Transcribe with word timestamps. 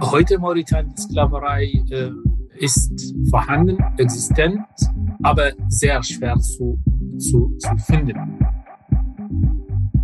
Heute 0.00 0.38
Mauretanien 0.38 0.96
Sklaverei 0.96 1.72
äh, 1.90 2.10
ist 2.58 3.14
vorhanden, 3.30 3.78
existent, 3.98 4.60
aber 5.22 5.52
sehr 5.68 6.02
schwer 6.02 6.36
zu, 6.38 6.78
zu, 7.18 7.56
zu 7.58 7.76
finden. 7.78 8.38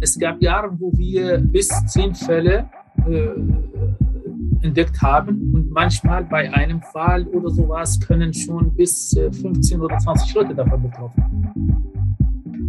Es 0.00 0.18
gab 0.18 0.40
Jahre, 0.40 0.70
wo 0.78 0.92
wir 0.96 1.38
bis 1.38 1.68
zehn 1.86 2.14
Fälle 2.14 2.68
äh, 3.06 3.28
entdeckt 4.62 5.00
haben 5.02 5.52
und 5.52 5.70
manchmal 5.70 6.24
bei 6.24 6.52
einem 6.52 6.82
Fall 6.82 7.26
oder 7.28 7.50
sowas 7.50 7.98
können 8.00 8.32
schon 8.32 8.74
bis 8.74 9.14
15 9.14 9.78
äh, 9.78 9.82
oder 9.82 9.98
20 9.98 10.34
Leute 10.34 10.54
davon 10.54 10.82
betroffen. 10.82 11.24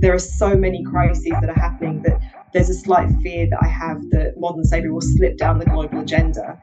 There 0.02 0.14
are 0.14 0.20
so 0.20 0.50
many 0.50 0.84
crises 0.84 1.30
that 1.42 1.50
are 1.50 1.62
happening 1.62 2.02
that 2.04 2.20
there's 2.54 2.70
a 2.70 2.74
slight 2.74 3.10
fear 3.22 3.48
that 3.50 3.60
I 3.62 3.68
have 3.68 4.02
that 4.12 4.34
modern 4.38 4.66
slavery 4.66 4.92
will 4.92 5.02
slip 5.02 5.38
down 5.38 5.60
the 5.60 5.66
global 5.66 6.00
agenda. 6.00 6.58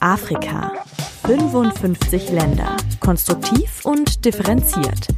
Afrika. 0.00 0.72
55 1.26 2.30
Länder. 2.30 2.76
Konstruktiv 3.00 3.84
und 3.84 4.24
differenziert. 4.24 5.08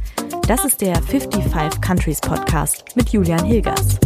Das 0.47 0.65
ist 0.65 0.81
der 0.81 0.95
55 1.01 1.81
Countries 1.81 2.19
Podcast 2.19 2.95
mit 2.95 3.09
Julian 3.09 3.45
Hilgers. 3.45 3.99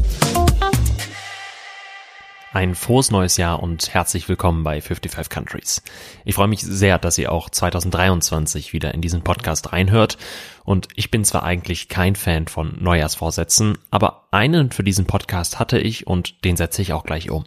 Ein 2.55 2.73
frohes 2.73 3.11
neues 3.11 3.35
Jahr 3.35 3.61
und 3.61 3.93
herzlich 3.93 4.29
willkommen 4.29 4.63
bei 4.63 4.79
55 4.79 5.29
Countries. 5.29 5.83
Ich 6.23 6.35
freue 6.35 6.47
mich 6.47 6.61
sehr, 6.61 6.97
dass 6.97 7.17
ihr 7.17 7.33
auch 7.33 7.49
2023 7.49 8.71
wieder 8.71 8.93
in 8.93 9.01
diesen 9.01 9.23
Podcast 9.23 9.73
reinhört. 9.73 10.17
Und 10.63 10.87
ich 10.95 11.11
bin 11.11 11.25
zwar 11.25 11.43
eigentlich 11.43 11.89
kein 11.89 12.15
Fan 12.15 12.47
von 12.47 12.77
Neujahrsvorsätzen, 12.79 13.77
aber 13.91 14.29
einen 14.31 14.71
für 14.71 14.85
diesen 14.85 15.05
Podcast 15.05 15.59
hatte 15.59 15.79
ich 15.79 16.07
und 16.07 16.45
den 16.45 16.55
setze 16.55 16.81
ich 16.81 16.93
auch 16.93 17.03
gleich 17.03 17.29
um. 17.29 17.43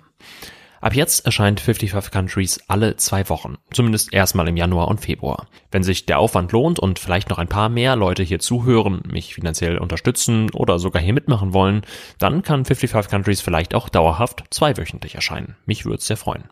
Ab 0.80 0.94
jetzt 0.94 1.26
erscheint 1.26 1.60
55 1.60 2.12
Countries 2.12 2.60
alle 2.68 2.96
zwei 2.96 3.28
Wochen, 3.28 3.56
zumindest 3.72 4.12
erstmal 4.12 4.46
im 4.46 4.56
Januar 4.56 4.88
und 4.88 5.00
Februar. 5.00 5.48
Wenn 5.72 5.82
sich 5.82 6.06
der 6.06 6.20
Aufwand 6.20 6.52
lohnt 6.52 6.78
und 6.78 7.00
vielleicht 7.00 7.30
noch 7.30 7.38
ein 7.38 7.48
paar 7.48 7.68
mehr 7.68 7.96
Leute 7.96 8.22
hier 8.22 8.38
zuhören, 8.38 9.02
mich 9.10 9.34
finanziell 9.34 9.78
unterstützen 9.78 10.50
oder 10.52 10.78
sogar 10.78 11.02
hier 11.02 11.14
mitmachen 11.14 11.52
wollen, 11.52 11.82
dann 12.18 12.42
kann 12.42 12.64
55 12.64 13.10
Countries 13.10 13.40
vielleicht 13.40 13.74
auch 13.74 13.88
dauerhaft 13.88 14.44
zweiwöchentlich 14.50 15.16
erscheinen. 15.16 15.56
Mich 15.66 15.84
würde 15.84 16.02
sehr 16.02 16.16
freuen. 16.16 16.44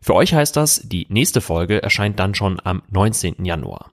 Für 0.00 0.14
euch 0.14 0.32
heißt 0.34 0.56
das, 0.56 0.82
die 0.84 1.06
nächste 1.08 1.40
Folge 1.40 1.82
erscheint 1.82 2.20
dann 2.20 2.36
schon 2.36 2.60
am 2.62 2.82
19. 2.90 3.44
Januar. 3.44 3.90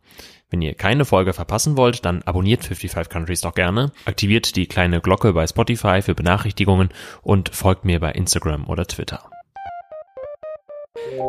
Wenn 0.53 0.61
ihr 0.61 0.75
keine 0.75 1.03
Folge 1.03 1.33
verpassen 1.33 1.77
wollt, 1.77 2.05
dann 2.05 2.21
abonniert 2.21 2.63
55 2.63 3.11
Countries 3.11 3.41
doch 3.41 3.55
gerne, 3.55 3.91
aktiviert 4.05 4.55
die 4.55 4.67
kleine 4.67 5.01
Glocke 5.01 5.33
bei 5.33 5.47
Spotify 5.47 6.03
für 6.03 6.13
Benachrichtigungen 6.13 6.89
und 7.23 7.49
folgt 7.49 7.85
mir 7.85 7.99
bei 7.99 8.11
Instagram 8.11 8.67
oder 8.67 8.85
Twitter. 8.85 9.27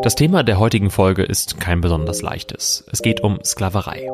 Das 0.03 0.15
Thema 0.15 0.43
der 0.43 0.59
heutigen 0.59 0.91
Folge 0.91 1.23
ist 1.23 1.59
kein 1.59 1.81
besonders 1.81 2.21
leichtes. 2.21 2.85
Es 2.93 3.01
geht 3.01 3.23
um 3.23 3.43
Sklaverei. 3.43 4.11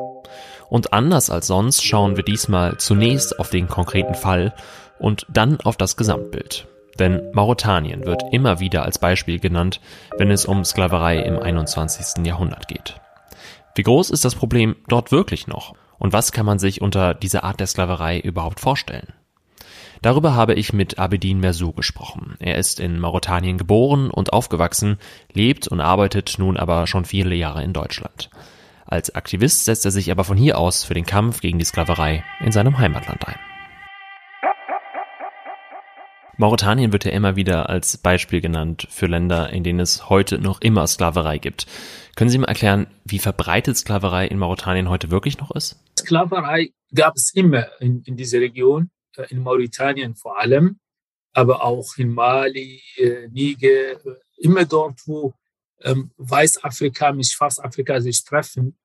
Und 0.69 0.93
anders 0.93 1.29
als 1.29 1.47
sonst 1.47 1.83
schauen 1.85 2.15
wir 2.15 2.23
diesmal 2.23 2.77
zunächst 2.77 3.37
auf 3.37 3.49
den 3.49 3.67
konkreten 3.67 4.15
Fall 4.15 4.55
und 4.97 5.25
dann 5.27 5.59
auf 5.59 5.75
das 5.75 5.97
Gesamtbild. 5.97 6.69
Denn 6.99 7.21
Mauretanien 7.33 8.05
wird 8.05 8.23
immer 8.31 8.61
wieder 8.61 8.83
als 8.83 8.97
Beispiel 8.97 9.39
genannt, 9.39 9.81
wenn 10.17 10.31
es 10.31 10.45
um 10.45 10.63
Sklaverei 10.63 11.17
im 11.17 11.37
21. 11.37 12.25
Jahrhundert 12.25 12.69
geht. 12.69 13.01
Wie 13.75 13.83
groß 13.83 14.09
ist 14.09 14.25
das 14.25 14.35
Problem 14.35 14.75
dort 14.87 15.11
wirklich 15.11 15.47
noch? 15.47 15.73
Und 15.97 16.13
was 16.13 16.31
kann 16.31 16.45
man 16.45 16.59
sich 16.59 16.81
unter 16.81 17.13
dieser 17.13 17.43
Art 17.43 17.59
der 17.59 17.67
Sklaverei 17.67 18.19
überhaupt 18.19 18.59
vorstellen? 18.59 19.13
Darüber 20.01 20.33
habe 20.33 20.55
ich 20.55 20.73
mit 20.73 20.97
Abedin 20.97 21.39
Mersou 21.39 21.73
gesprochen. 21.73 22.35
Er 22.39 22.57
ist 22.57 22.79
in 22.79 22.99
Mauretanien 22.99 23.59
geboren 23.59 24.09
und 24.09 24.33
aufgewachsen, 24.33 24.97
lebt 25.31 25.67
und 25.67 25.79
arbeitet 25.79 26.35
nun 26.39 26.57
aber 26.57 26.87
schon 26.87 27.05
viele 27.05 27.35
Jahre 27.35 27.63
in 27.63 27.71
Deutschland. 27.71 28.31
Als 28.85 29.13
Aktivist 29.13 29.65
setzt 29.65 29.85
er 29.85 29.91
sich 29.91 30.11
aber 30.11 30.23
von 30.23 30.37
hier 30.37 30.57
aus 30.57 30.83
für 30.83 30.95
den 30.95 31.05
Kampf 31.05 31.39
gegen 31.39 31.59
die 31.59 31.65
Sklaverei 31.65 32.23
in 32.39 32.51
seinem 32.51 32.79
Heimatland 32.79 33.27
ein. 33.27 33.50
Mauretanien 36.41 36.91
wird 36.91 37.05
ja 37.05 37.11
immer 37.11 37.35
wieder 37.35 37.69
als 37.69 37.97
Beispiel 37.97 38.41
genannt 38.41 38.87
für 38.89 39.05
Länder, 39.05 39.51
in 39.51 39.63
denen 39.63 39.79
es 39.79 40.09
heute 40.09 40.39
noch 40.39 40.59
immer 40.59 40.87
Sklaverei 40.87 41.37
gibt. 41.37 41.67
Können 42.15 42.31
Sie 42.31 42.39
mir 42.39 42.47
erklären, 42.47 42.87
wie 43.05 43.19
verbreitet 43.19 43.77
Sklaverei 43.77 44.25
in 44.25 44.39
Mauretanien 44.39 44.89
heute 44.89 45.11
wirklich 45.11 45.37
noch 45.37 45.51
ist? 45.51 45.79
Sklaverei 45.99 46.73
gab 46.95 47.15
es 47.15 47.31
immer 47.35 47.67
in, 47.79 48.01
in 48.05 48.17
dieser 48.17 48.39
Region, 48.39 48.89
äh, 49.17 49.27
in 49.29 49.43
Mauretanien 49.43 50.15
vor 50.15 50.39
allem, 50.39 50.79
aber 51.31 51.63
auch 51.63 51.95
in 51.97 52.11
Mali, 52.11 52.81
äh, 52.97 53.27
Niger, 53.27 53.91
äh, 53.91 53.97
immer 54.37 54.65
dort, 54.65 54.99
wo 55.05 55.35
ähm, 55.83 56.09
Weißafrika 56.17 57.11
mit 57.11 57.27
Schwarzafrika 57.27 58.01
sich 58.01 58.23
treffen, 58.23 58.79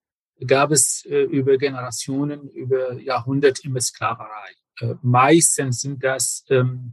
gab 0.46 0.72
es 0.72 1.06
äh, 1.06 1.22
über 1.22 1.56
Generationen, 1.56 2.50
über 2.50 3.00
Jahrhunderte 3.00 3.62
immer 3.64 3.80
Sklaverei. 3.80 4.52
Äh, 4.80 4.94
meistens 5.00 5.80
sind 5.80 6.04
das 6.04 6.44
ähm, 6.50 6.92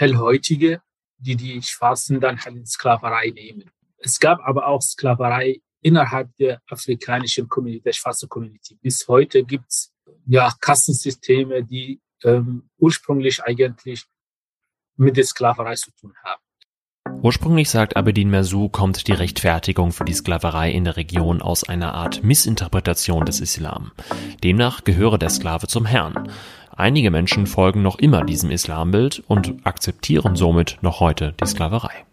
Hellhäutige, 0.00 0.80
die 1.18 1.36
die 1.36 1.60
Schwarzen 1.62 2.20
dann 2.20 2.42
halt 2.42 2.56
in 2.56 2.66
Sklaverei 2.66 3.30
nehmen. 3.34 3.70
Es 3.98 4.18
gab 4.18 4.40
aber 4.40 4.66
auch 4.66 4.80
Sklaverei 4.80 5.60
innerhalb 5.82 6.34
der 6.38 6.62
afrikanischen 6.68 7.48
Community, 7.48 7.82
der 7.82 7.92
schwarzen 7.92 8.28
Community. 8.28 8.78
Bis 8.80 9.06
heute 9.08 9.44
gibt's 9.44 9.92
ja 10.26 10.50
Kassensysteme, 10.58 11.64
die 11.64 12.00
ähm, 12.24 12.70
ursprünglich 12.78 13.42
eigentlich 13.44 14.04
mit 14.96 15.18
der 15.18 15.24
Sklaverei 15.24 15.74
zu 15.74 15.90
tun 15.92 16.14
haben. 16.24 16.42
Ursprünglich, 17.22 17.68
sagt 17.68 17.96
Abedin 17.96 18.30
Mersou, 18.30 18.70
kommt 18.70 19.06
die 19.06 19.12
Rechtfertigung 19.12 19.92
für 19.92 20.04
die 20.04 20.14
Sklaverei 20.14 20.70
in 20.70 20.84
der 20.84 20.96
Region 20.96 21.42
aus 21.42 21.64
einer 21.64 21.94
Art 21.94 22.22
Missinterpretation 22.22 23.26
des 23.26 23.40
Islam. 23.40 23.92
Demnach 24.42 24.84
gehöre 24.84 25.18
der 25.18 25.28
Sklave 25.28 25.66
zum 25.66 25.84
Herrn. 25.84 26.30
Einige 26.80 27.10
Menschen 27.10 27.46
folgen 27.46 27.82
noch 27.82 27.98
immer 27.98 28.24
diesem 28.24 28.50
Islambild 28.50 29.22
und 29.28 29.66
akzeptieren 29.66 30.34
somit 30.34 30.78
noch 30.80 30.98
heute 31.00 31.34
die 31.38 31.44
Sklaverei. 31.44 32.06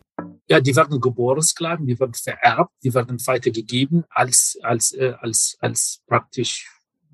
Ja, 0.49 0.59
die 0.59 0.75
werden 0.75 0.99
geboren 0.99 1.41
Sklaven, 1.41 1.87
die 1.87 1.97
werden 1.97 2.13
vererbt, 2.13 2.73
die 2.83 2.93
werden 2.93 3.17
weitergegeben 3.25 4.03
als, 4.09 4.59
als, 4.61 4.91
äh, 4.91 5.13
als, 5.21 5.55
als 5.61 6.01
praktisch, 6.05 6.69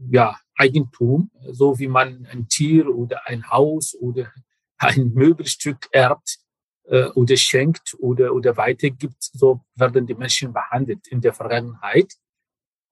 ja, 0.10 0.36
Eigentum, 0.56 1.30
so 1.52 1.78
wie 1.78 1.88
man 1.88 2.26
ein 2.32 2.48
Tier 2.48 2.88
oder 2.88 3.28
ein 3.28 3.48
Haus 3.52 3.96
oder 4.02 4.32
ein 4.80 5.12
Möbelstück 5.14 5.90
erbt 5.92 6.40
äh, 6.86 7.06
oder 7.10 7.38
schenkt 7.38 7.96
oder, 8.00 8.34
oder 8.34 8.58
weitergibt, 8.58 9.30
so 9.32 9.62
werden 9.76 10.08
die 10.08 10.16
Menschen 10.16 10.54
behandelt 10.54 11.06
in 11.08 11.22
der 11.22 11.34
Vergangenheit. 11.34 12.14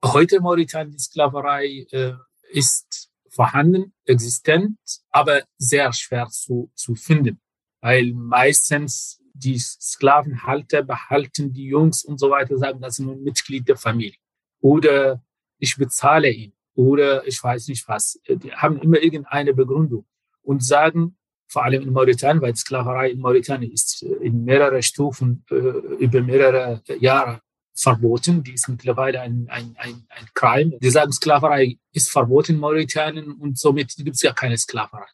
Heute 0.05 0.39
Mauretanien 0.39 0.99
Sklaverei 0.99 1.87
äh, 1.89 2.13
ist 2.51 3.10
vorhanden, 3.31 3.93
existent, 4.05 4.77
aber 5.09 5.43
sehr 5.57 5.91
schwer 5.93 6.27
zu, 6.27 6.71
zu 6.75 6.95
finden, 6.95 7.39
weil 7.81 8.13
meistens 8.13 9.21
die 9.33 9.57
Sklavenhalter 9.57 10.83
behalten 10.83 11.53
die 11.53 11.65
Jungs 11.65 12.03
und 12.03 12.19
so 12.19 12.29
weiter, 12.29 12.57
sagen, 12.57 12.81
das 12.81 12.97
sind 12.97 13.09
ein 13.09 13.23
Mitglied 13.23 13.67
der 13.67 13.77
Familie. 13.77 14.17
Oder 14.59 15.23
ich 15.57 15.77
bezahle 15.77 16.29
ihn. 16.29 16.53
Oder 16.75 17.25
ich 17.27 17.41
weiß 17.41 17.67
nicht 17.67 17.87
was. 17.87 18.19
Die 18.27 18.51
haben 18.51 18.77
immer 18.79 18.99
irgendeine 19.01 19.53
Begründung 19.53 20.05
und 20.41 20.63
sagen, 20.63 21.17
vor 21.47 21.63
allem 21.65 21.83
in 21.83 21.91
Mauritanien, 21.91 22.41
weil 22.41 22.55
Sklaverei 22.55 23.11
in 23.11 23.19
Mauritanien 23.19 23.71
ist 23.71 24.03
in 24.03 24.45
mehrere 24.45 24.81
Stufen 24.81 25.43
äh, 25.49 25.55
über 25.55 26.21
mehrere 26.21 26.81
Jahre 26.99 27.41
verboten. 27.73 28.43
Die 28.43 28.53
ist 28.53 28.67
mittlerweile 28.67 29.21
ein, 29.21 29.47
ein, 29.49 29.75
ein, 29.77 30.05
ein 30.09 30.27
Crime. 30.33 30.77
Die 30.81 30.89
sagen, 30.89 31.11
Sklaverei 31.11 31.77
ist 31.91 32.09
verboten 32.09 32.53
in 32.53 32.59
Mauritanien 32.59 33.31
und 33.31 33.57
somit 33.57 33.95
gibt 33.97 34.15
es 34.15 34.21
ja 34.21 34.33
keine 34.33 34.57
Sklaverei. 34.57 35.07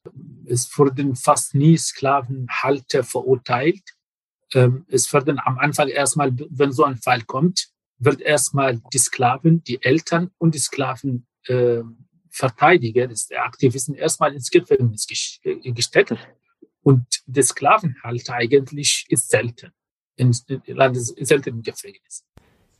Es 0.45 0.69
wurden 0.77 1.15
fast 1.15 1.55
nie 1.55 1.77
Sklavenhalter 1.77 3.03
verurteilt. 3.03 3.83
Ähm, 4.53 4.85
es 4.89 5.11
werden 5.13 5.39
am 5.43 5.57
Anfang 5.57 5.87
erstmal, 5.87 6.31
wenn 6.49 6.71
so 6.71 6.83
ein 6.83 6.97
Fall 6.97 7.23
kommt, 7.23 7.69
wird 7.99 8.21
erstmal 8.21 8.79
die 8.93 8.99
Sklaven, 8.99 9.63
die 9.63 9.81
Eltern 9.81 10.31
und 10.37 10.55
die 10.55 10.59
Sklaven 10.59 11.27
äh, 11.47 11.81
Verteidiger, 12.29 13.07
der 13.07 13.45
Aktivisten, 13.45 13.95
erstmal 13.95 14.33
ins 14.33 14.51
Gefängnis 14.51 15.07
äh, 15.43 15.71
gesteckt. 15.71 16.15
Und 16.81 17.05
der 17.25 17.43
Sklavenhalter 17.43 18.33
eigentlich 18.33 19.05
ist 19.09 19.29
selten, 19.29 19.71
in, 20.15 20.35
in, 20.65 21.25
selten 21.25 21.49
im 21.49 21.61
Gefängnis. 21.63 22.23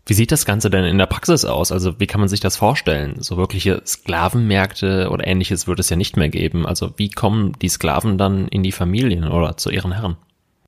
Wie 0.08 0.14
sieht 0.14 0.32
das 0.32 0.46
Ganze 0.46 0.70
denn 0.70 0.86
in 0.86 0.98
der 0.98 1.06
Praxis 1.06 1.44
aus? 1.44 1.74
Also 1.74 2.00
wie 2.00 2.08
kann 2.08 2.22
man 2.22 2.30
sich 2.30 2.40
das 2.40 2.56
vorstellen? 2.56 3.22
So 3.22 3.36
wirkliche 3.36 3.82
Sklavenmärkte 3.86 5.10
oder 5.12 5.28
ähnliches 5.28 5.68
wird 5.68 5.82
es 5.82 5.90
ja 5.90 5.98
nicht 5.98 6.16
mehr 6.16 6.30
geben. 6.30 6.66
Also 6.66 6.94
wie 6.98 7.10
kommen 7.10 7.52
die 7.60 7.68
Sklaven 7.68 8.18
dann 8.18 8.48
in 8.48 8.64
die 8.64 8.72
Familien 8.72 9.26
oder 9.26 9.58
zu 9.58 9.70
ihren 9.70 9.92
Herren? 9.92 10.16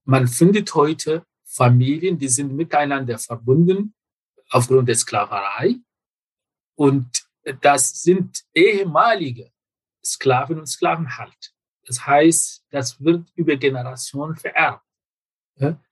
Man 0.03 0.27
findet 0.27 0.75
heute 0.75 1.23
Familien, 1.45 2.17
die 2.17 2.27
sind 2.27 2.53
miteinander 2.53 3.17
verbunden 3.17 3.93
aufgrund 4.49 4.89
der 4.89 4.95
Sklaverei. 4.95 5.77
Und 6.75 7.23
das 7.61 8.01
sind 8.01 8.43
ehemalige 8.53 9.51
Sklaven 10.05 10.59
und 10.59 10.67
Sklavenhalt. 10.67 11.53
Das 11.85 12.05
heißt, 12.05 12.65
das 12.71 13.01
wird 13.01 13.31
über 13.35 13.55
Generationen 13.55 14.35
vererbt. 14.35 14.83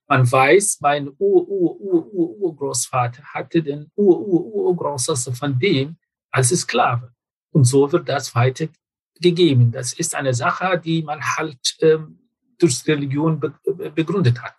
Man 0.08 0.30
weiß, 0.30 0.78
mein 0.80 1.10
Ur-Ur-Ur-Urgroßvater 1.18 3.22
hatte 3.34 3.62
den 3.62 3.90
Ur-Ur-Urgroßvater 3.94 5.34
von 5.34 5.58
dem 5.58 5.98
als 6.30 6.48
Sklave. 6.48 7.12
Und 7.52 7.64
so 7.64 7.92
wird 7.92 8.08
das 8.08 8.34
weitergegeben. 8.34 9.70
Das 9.70 9.92
ist 9.92 10.14
eine 10.14 10.32
Sache, 10.32 10.80
die 10.82 11.02
man 11.02 11.20
halt 11.22 11.76
ähm, 11.80 12.20
durch 12.58 12.86
Religion 12.86 13.38
be 13.38 13.52
begründet 13.94 14.42
hat. 14.42 14.54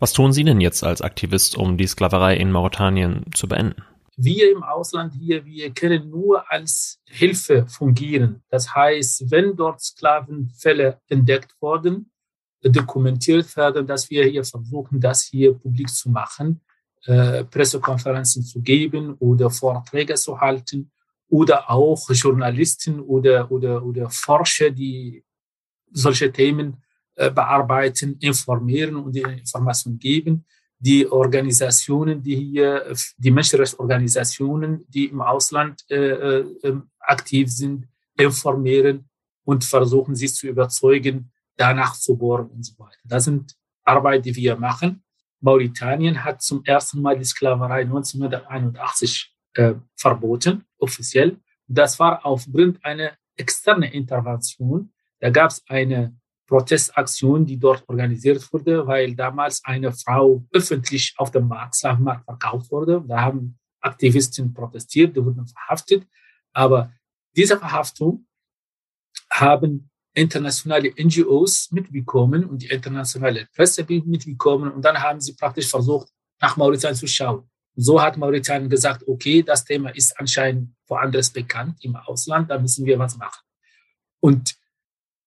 Was 0.00 0.12
tun 0.12 0.32
Sie 0.32 0.42
denn 0.42 0.60
jetzt 0.60 0.82
als 0.82 1.00
Aktivist, 1.00 1.56
um 1.56 1.76
die 1.76 1.86
Sklaverei 1.86 2.36
in 2.36 2.50
Mauretanien 2.50 3.24
zu 3.34 3.46
beenden? 3.46 3.84
Wir 4.16 4.50
im 4.50 4.64
Ausland 4.64 5.14
hier, 5.14 5.44
wir 5.44 5.72
können 5.72 6.10
nur 6.10 6.50
als 6.50 7.00
Hilfe 7.06 7.68
fungieren. 7.68 8.42
Das 8.50 8.74
heißt, 8.74 9.30
wenn 9.30 9.54
dort 9.54 9.80
Sklavenfälle 9.80 11.00
entdeckt 11.08 11.54
wurden, 11.60 12.10
dokumentiert 12.62 13.56
werden, 13.56 13.86
dass 13.86 14.08
wir 14.10 14.24
hier 14.24 14.44
versuchen, 14.44 15.00
das 15.00 15.22
hier 15.22 15.54
publik 15.54 15.88
zu 15.88 16.10
machen, 16.10 16.60
äh, 17.06 17.44
Pressekonferenzen 17.44 18.44
zu 18.44 18.60
geben 18.60 19.14
oder 19.18 19.50
Vorträge 19.50 20.14
zu 20.14 20.40
halten 20.40 20.90
oder 21.28 21.68
auch 21.70 22.08
Journalisten 22.10 23.00
oder, 23.00 23.50
oder, 23.50 23.84
oder 23.84 24.08
Forscher, 24.10 24.70
die 24.70 25.24
solche 25.90 26.30
Themen 26.30 26.76
äh, 27.16 27.30
bearbeiten, 27.30 28.16
informieren 28.20 28.96
und 28.96 29.14
die 29.14 29.22
Informationen 29.22 29.98
geben. 29.98 30.44
Die 30.78 31.06
Organisationen, 31.10 32.22
die 32.22 32.36
hier, 32.36 32.94
die 33.16 33.30
Menschenrechtsorganisationen, 33.30 34.84
die 34.88 35.06
im 35.06 35.20
Ausland 35.20 35.84
äh, 35.90 35.96
äh, 35.96 36.44
ähm, 36.62 36.90
aktiv 37.00 37.50
sind, 37.50 37.88
informieren 38.16 39.08
und 39.44 39.64
versuchen, 39.64 40.14
sie 40.14 40.28
zu 40.28 40.46
überzeugen, 40.46 41.31
danach 41.56 41.94
zu 41.94 42.16
bohren 42.16 42.48
und 42.48 42.64
so 42.64 42.78
weiter. 42.78 42.98
Das 43.04 43.24
sind 43.24 43.54
Arbeit, 43.84 44.24
die 44.24 44.34
wir 44.36 44.56
machen. 44.56 45.02
Mauretanien 45.40 46.24
hat 46.24 46.42
zum 46.42 46.64
ersten 46.64 47.00
Mal 47.02 47.18
die 47.18 47.24
Sklaverei 47.24 47.82
1981 47.82 49.34
äh, 49.54 49.74
verboten, 49.96 50.64
offiziell. 50.78 51.38
Das 51.66 51.98
war 51.98 52.24
aufgrund 52.24 52.84
einer 52.84 53.12
externen 53.36 53.90
Intervention. 53.90 54.92
Da 55.20 55.30
gab 55.30 55.50
es 55.50 55.62
eine 55.68 56.16
Protestaktion, 56.46 57.46
die 57.46 57.58
dort 57.58 57.88
organisiert 57.88 58.52
wurde, 58.52 58.86
weil 58.86 59.14
damals 59.14 59.64
eine 59.64 59.92
Frau 59.92 60.44
öffentlich 60.52 61.14
auf 61.16 61.30
dem 61.30 61.48
Markt, 61.48 61.76
Sklavenmarkt 61.76 62.24
verkauft 62.24 62.70
wurde. 62.70 63.02
Da 63.06 63.22
haben 63.22 63.58
Aktivisten 63.80 64.52
protestiert, 64.52 65.16
die 65.16 65.24
wurden 65.24 65.46
verhaftet. 65.46 66.06
Aber 66.52 66.92
diese 67.34 67.58
Verhaftung 67.58 68.26
haben 69.30 69.90
internationale 70.14 70.92
NGOs 70.98 71.70
mitbekommen 71.72 72.44
und 72.44 72.62
die 72.62 72.68
internationale 72.68 73.46
Presse 73.54 73.84
mitbekommen 73.88 74.70
und 74.70 74.82
dann 74.82 75.02
haben 75.02 75.20
sie 75.20 75.34
praktisch 75.34 75.68
versucht, 75.68 76.08
nach 76.40 76.56
Mauritanien 76.56 76.96
zu 76.96 77.06
schauen. 77.06 77.48
So 77.74 78.02
hat 78.02 78.18
Mauritanien 78.18 78.68
gesagt, 78.68 79.06
okay, 79.08 79.42
das 79.42 79.64
Thema 79.64 79.90
ist 79.90 80.18
anscheinend 80.18 80.74
woanders 80.86 81.30
bekannt 81.30 81.82
im 81.82 81.96
Ausland, 81.96 82.50
da 82.50 82.58
müssen 82.58 82.84
wir 82.84 82.98
was 82.98 83.16
machen. 83.16 83.42
Und 84.20 84.54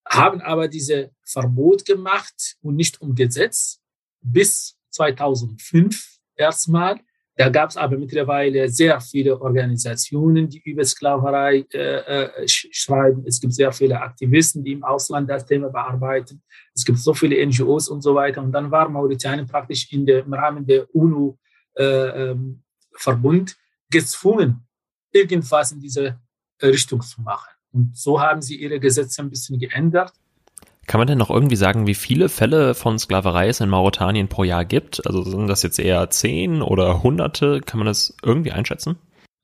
haben 0.08 0.42
aber 0.42 0.68
diese 0.68 1.12
Verbot 1.24 1.86
gemacht 1.86 2.58
und 2.62 2.76
nicht 2.76 3.02
umgesetzt 3.02 3.82
bis 4.22 4.78
2005 4.92 6.20
erstmal. 6.36 7.00
Da 7.38 7.50
gab 7.50 7.70
es 7.70 7.76
aber 7.76 7.98
mittlerweile 7.98 8.70
sehr 8.70 9.02
viele 9.02 9.42
Organisationen, 9.42 10.48
die 10.48 10.62
über 10.64 10.86
Sklaverei 10.86 11.66
äh, 11.74 12.24
äh, 12.28 12.48
schreiben. 12.48 13.26
Es 13.28 13.42
gibt 13.42 13.54
sehr 13.54 13.74
viele 13.74 14.00
Aktivisten, 14.00 14.64
die 14.64 14.72
im 14.72 14.86
Ausland 14.86 15.30
das 15.30 15.46
Thema 15.46 15.70
bearbeiten. 15.70 16.42
Es 16.74 16.86
gibt 16.86 16.98
so 16.98 17.14
viele 17.14 17.46
NGOs 17.46 17.90
und 17.90 18.02
so 18.02 18.16
weiter. 18.16 18.42
Und 18.42 18.54
dann 18.54 18.72
war 18.72 18.88
Mauritanien 18.88 19.46
praktisch 19.48 19.92
in 19.92 20.06
der, 20.06 20.20
im 20.24 20.34
Rahmen 20.34 20.66
der 20.66 20.88
UNO-Verbund 20.96 21.38
äh, 21.78 23.54
ähm, 23.54 23.58
gezwungen, 23.90 24.66
irgendwas 25.12 25.74
in 25.74 25.82
diese 25.82 26.18
Richtung 26.64 27.02
zu 27.02 27.22
machen. 27.22 27.50
Und 27.74 27.98
so 27.98 28.22
haben 28.22 28.42
sie 28.42 28.56
ihre 28.56 28.80
Gesetze 28.80 29.22
ein 29.22 29.30
bisschen 29.30 29.60
geändert. 29.60 30.14
Kann 30.88 31.00
man 31.00 31.08
denn 31.08 31.18
noch 31.18 31.32
irgendwie 31.32 31.56
sagen, 31.56 31.88
wie 31.88 31.96
viele 31.96 32.30
Fälle 32.30 32.76
von 32.76 33.00
Sklaverei 33.00 33.48
es 33.48 33.60
in 33.60 33.70
Mauretanien 33.70 34.28
pro 34.28 34.44
Jahr 34.44 34.66
gibt? 34.66 35.06
Also 35.08 35.24
sind 35.24 35.48
das 35.48 35.64
jetzt 35.64 35.80
eher 35.80 36.10
zehn 36.10 36.62
oder 36.62 37.02
hunderte? 37.02 37.62
Kann 37.62 37.80
man 37.80 37.88
das 37.88 38.16
irgendwie 38.24 38.52
einschätzen? 38.52 38.98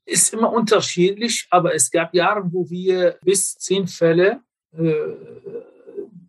Ist 0.04 0.32
immer 0.32 0.52
unterschiedlich, 0.52 1.46
aber 1.50 1.74
es 1.74 1.90
gab 1.90 2.14
Jahre, 2.14 2.42
wo 2.52 2.68
wir 2.70 3.18
bis 3.24 3.54
zehn 3.54 3.88
Fälle 3.88 4.40
äh, 4.76 4.92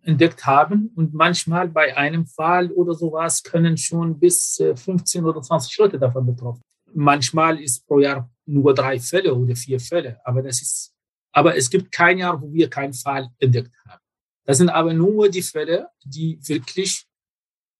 entdeckt 0.03 0.45
haben 0.45 0.91
und 0.95 1.13
manchmal 1.13 1.69
bei 1.69 1.95
einem 1.95 2.25
Fall 2.25 2.71
oder 2.71 2.93
sowas 2.93 3.43
können 3.43 3.77
schon 3.77 4.19
bis 4.19 4.61
15 4.75 5.23
äh, 5.23 5.27
oder 5.27 5.41
20 5.41 5.77
Leute 5.77 5.99
davon 5.99 6.25
betroffen. 6.25 6.61
Manchmal 6.93 7.59
ist 7.61 7.87
pro 7.87 7.99
Jahr 7.99 8.29
nur 8.45 8.73
drei 8.73 8.99
Fälle 8.99 9.33
oder 9.33 9.55
vier 9.55 9.79
Fälle, 9.79 10.19
aber 10.25 10.41
das 10.41 10.61
ist, 10.61 10.93
aber 11.31 11.55
es 11.55 11.69
gibt 11.69 11.91
kein 11.91 12.17
Jahr, 12.17 12.41
wo 12.41 12.51
wir 12.51 12.69
keinen 12.69 12.93
Fall 12.93 13.29
entdeckt 13.39 13.71
haben. 13.87 14.02
Das 14.45 14.57
sind 14.57 14.69
aber 14.69 14.93
nur 14.93 15.29
die 15.29 15.41
Fälle, 15.41 15.89
die 16.03 16.37
wirklich 16.47 17.05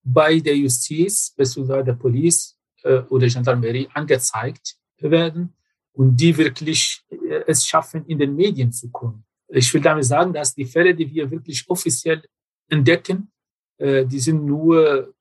bei 0.04 0.40
der 0.40 0.56
Justiz 0.56 1.34
bzw. 1.36 1.84
der 1.84 1.94
Police 1.94 2.58
äh, 2.84 3.00
oder 3.10 3.28
Gendarmerie 3.28 3.88
angezeigt 3.94 4.76
werden 5.00 5.54
und 5.94 6.16
die 6.18 6.36
wirklich 6.38 7.04
äh, 7.10 7.44
es 7.48 7.66
schaffen, 7.66 8.06
in 8.06 8.18
den 8.18 8.36
Medien 8.36 8.72
zu 8.72 8.90
kommen. 8.90 9.26
Ich 9.48 9.74
will 9.74 9.82
damit 9.82 10.06
sagen, 10.06 10.34
dass 10.34 10.56
die 10.56 10.66
Fälle, 10.66 10.96
die 10.96 11.10
wir 11.10 11.30
wirklich 11.30 11.66
offiziell 11.70 12.24
entdecken, 12.70 13.32
äh, 13.78 14.06
die 14.06 14.20
sind 14.20 14.46
nur 14.46 15.14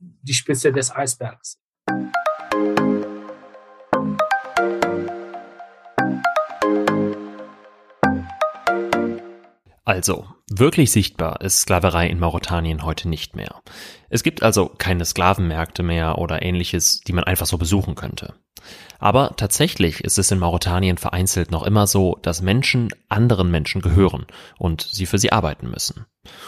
die 0.00 0.34
Spitze 0.34 0.72
des 0.72 0.90
Eisbergs. 0.90 1.61
Also, 9.92 10.24
wirklich 10.50 10.90
sichtbar 10.90 11.42
ist 11.42 11.60
Sklaverei 11.60 12.06
in 12.06 12.18
Mauretanien 12.18 12.82
heute 12.82 13.10
nicht 13.10 13.36
mehr. 13.36 13.60
Es 14.08 14.22
gibt 14.22 14.42
also 14.42 14.70
keine 14.70 15.04
Sklavenmärkte 15.04 15.82
mehr 15.82 16.16
oder 16.16 16.40
ähnliches, 16.40 17.02
die 17.02 17.12
man 17.12 17.24
einfach 17.24 17.44
so 17.44 17.58
besuchen 17.58 17.94
könnte. 17.94 18.32
Aber 18.98 19.36
tatsächlich 19.36 20.02
ist 20.02 20.18
es 20.18 20.30
in 20.30 20.38
Mauretanien 20.38 20.96
vereinzelt 20.96 21.50
noch 21.50 21.62
immer 21.62 21.86
so, 21.86 22.18
dass 22.22 22.40
Menschen 22.40 22.88
anderen 23.10 23.50
Menschen 23.50 23.82
gehören 23.82 24.24
und 24.56 24.80
sie 24.80 25.04
für 25.04 25.18
sie 25.18 25.30
arbeiten 25.30 25.68
müssen. 25.68 26.06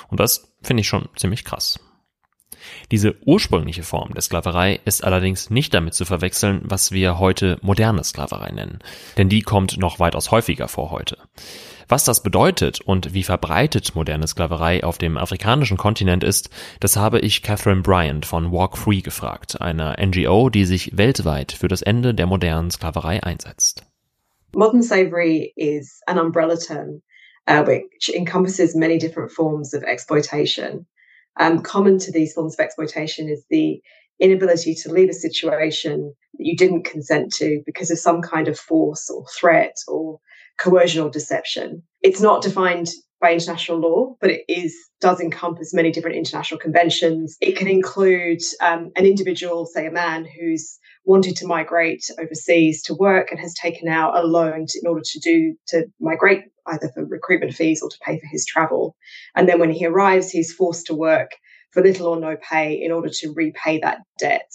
Und 0.08 0.20
das 0.20 0.54
finde 0.62 0.80
ich 0.80 0.88
schon 0.88 1.10
ziemlich 1.14 1.44
krass. 1.44 1.78
Diese 2.90 3.14
ursprüngliche 3.24 3.82
Form 3.82 4.14
der 4.14 4.22
Sklaverei 4.22 4.80
ist 4.84 5.04
allerdings 5.04 5.50
nicht 5.50 5.74
damit 5.74 5.94
zu 5.94 6.04
verwechseln, 6.04 6.62
was 6.64 6.92
wir 6.92 7.18
heute 7.18 7.58
moderne 7.62 8.04
Sklaverei 8.04 8.50
nennen, 8.50 8.78
denn 9.16 9.28
die 9.28 9.42
kommt 9.42 9.78
noch 9.78 9.98
weitaus 9.98 10.30
häufiger 10.30 10.68
vor 10.68 10.90
heute. 10.90 11.18
Was 11.88 12.04
das 12.04 12.22
bedeutet 12.22 12.80
und 12.80 13.12
wie 13.12 13.22
verbreitet 13.22 13.94
moderne 13.94 14.26
Sklaverei 14.26 14.84
auf 14.84 14.98
dem 14.98 15.16
afrikanischen 15.16 15.76
Kontinent 15.76 16.24
ist, 16.24 16.50
das 16.80 16.96
habe 16.96 17.20
ich 17.20 17.42
Catherine 17.42 17.82
Bryant 17.82 18.24
von 18.24 18.52
Walk 18.52 18.78
Free 18.78 19.00
gefragt, 19.00 19.60
einer 19.60 19.96
NGO, 20.00 20.48
die 20.48 20.64
sich 20.64 20.96
weltweit 20.96 21.52
für 21.52 21.68
das 21.68 21.82
Ende 21.82 22.14
der 22.14 22.26
modernen 22.26 22.70
Sklaverei 22.70 23.22
einsetzt. 23.22 23.84
Modern 24.54 24.82
slavery 24.82 25.52
is 25.56 26.00
an 26.06 26.18
umbrella 26.18 26.56
term 26.56 27.02
uh, 27.46 27.62
which 27.62 28.08
encompasses 28.14 28.74
many 28.74 28.98
different 28.98 29.30
forms 29.30 29.74
of 29.74 29.82
exploitation. 29.84 30.86
Um, 31.38 31.60
common 31.60 31.98
to 32.00 32.12
these 32.12 32.32
forms 32.32 32.54
of 32.54 32.60
exploitation 32.60 33.28
is 33.28 33.44
the 33.50 33.80
inability 34.20 34.74
to 34.74 34.92
leave 34.92 35.08
a 35.08 35.14
situation 35.14 36.14
that 36.38 36.46
you 36.46 36.56
didn't 36.56 36.84
consent 36.84 37.32
to 37.34 37.62
because 37.66 37.90
of 37.90 37.98
some 37.98 38.22
kind 38.22 38.48
of 38.48 38.58
force 38.58 39.10
or 39.10 39.24
threat 39.38 39.76
or 39.88 40.20
coercion 40.58 41.02
or 41.02 41.10
deception. 41.10 41.82
It's 42.02 42.20
not 42.20 42.42
defined 42.42 42.90
by 43.20 43.32
international 43.32 43.78
law, 43.78 44.16
but 44.20 44.30
it 44.30 44.44
is 44.48 44.76
does 45.00 45.20
encompass 45.20 45.74
many 45.74 45.90
different 45.90 46.16
international 46.16 46.60
conventions. 46.60 47.36
It 47.40 47.56
can 47.56 47.68
include 47.68 48.40
um, 48.60 48.90
an 48.96 49.06
individual, 49.06 49.66
say 49.66 49.86
a 49.86 49.90
man, 49.90 50.24
who's 50.24 50.78
wanted 51.04 51.36
to 51.36 51.46
migrate 51.46 52.04
overseas 52.18 52.82
to 52.82 52.94
work 52.94 53.30
and 53.30 53.40
has 53.40 53.54
taken 53.54 53.88
out 53.88 54.16
a 54.16 54.22
loan 54.22 54.66
in 54.80 54.86
order 54.86 55.02
to 55.04 55.20
do 55.20 55.54
to 55.68 55.86
migrate 56.00 56.44
either 56.66 56.90
for 56.94 57.04
recruitment 57.04 57.54
fees 57.54 57.82
or 57.82 57.90
to 57.90 57.98
pay 58.00 58.18
for 58.18 58.26
his 58.26 58.46
travel. 58.46 58.96
And 59.34 59.48
then 59.48 59.58
when 59.58 59.70
he 59.70 59.86
arrives, 59.86 60.30
he's 60.30 60.52
forced 60.52 60.86
to 60.86 60.94
work 60.94 61.32
for 61.70 61.82
little 61.82 62.08
or 62.08 62.20
no 62.20 62.36
pay 62.36 62.72
in 62.72 62.92
order 62.92 63.08
to 63.10 63.32
repay 63.34 63.80
that 63.80 63.98
debt. 64.18 64.52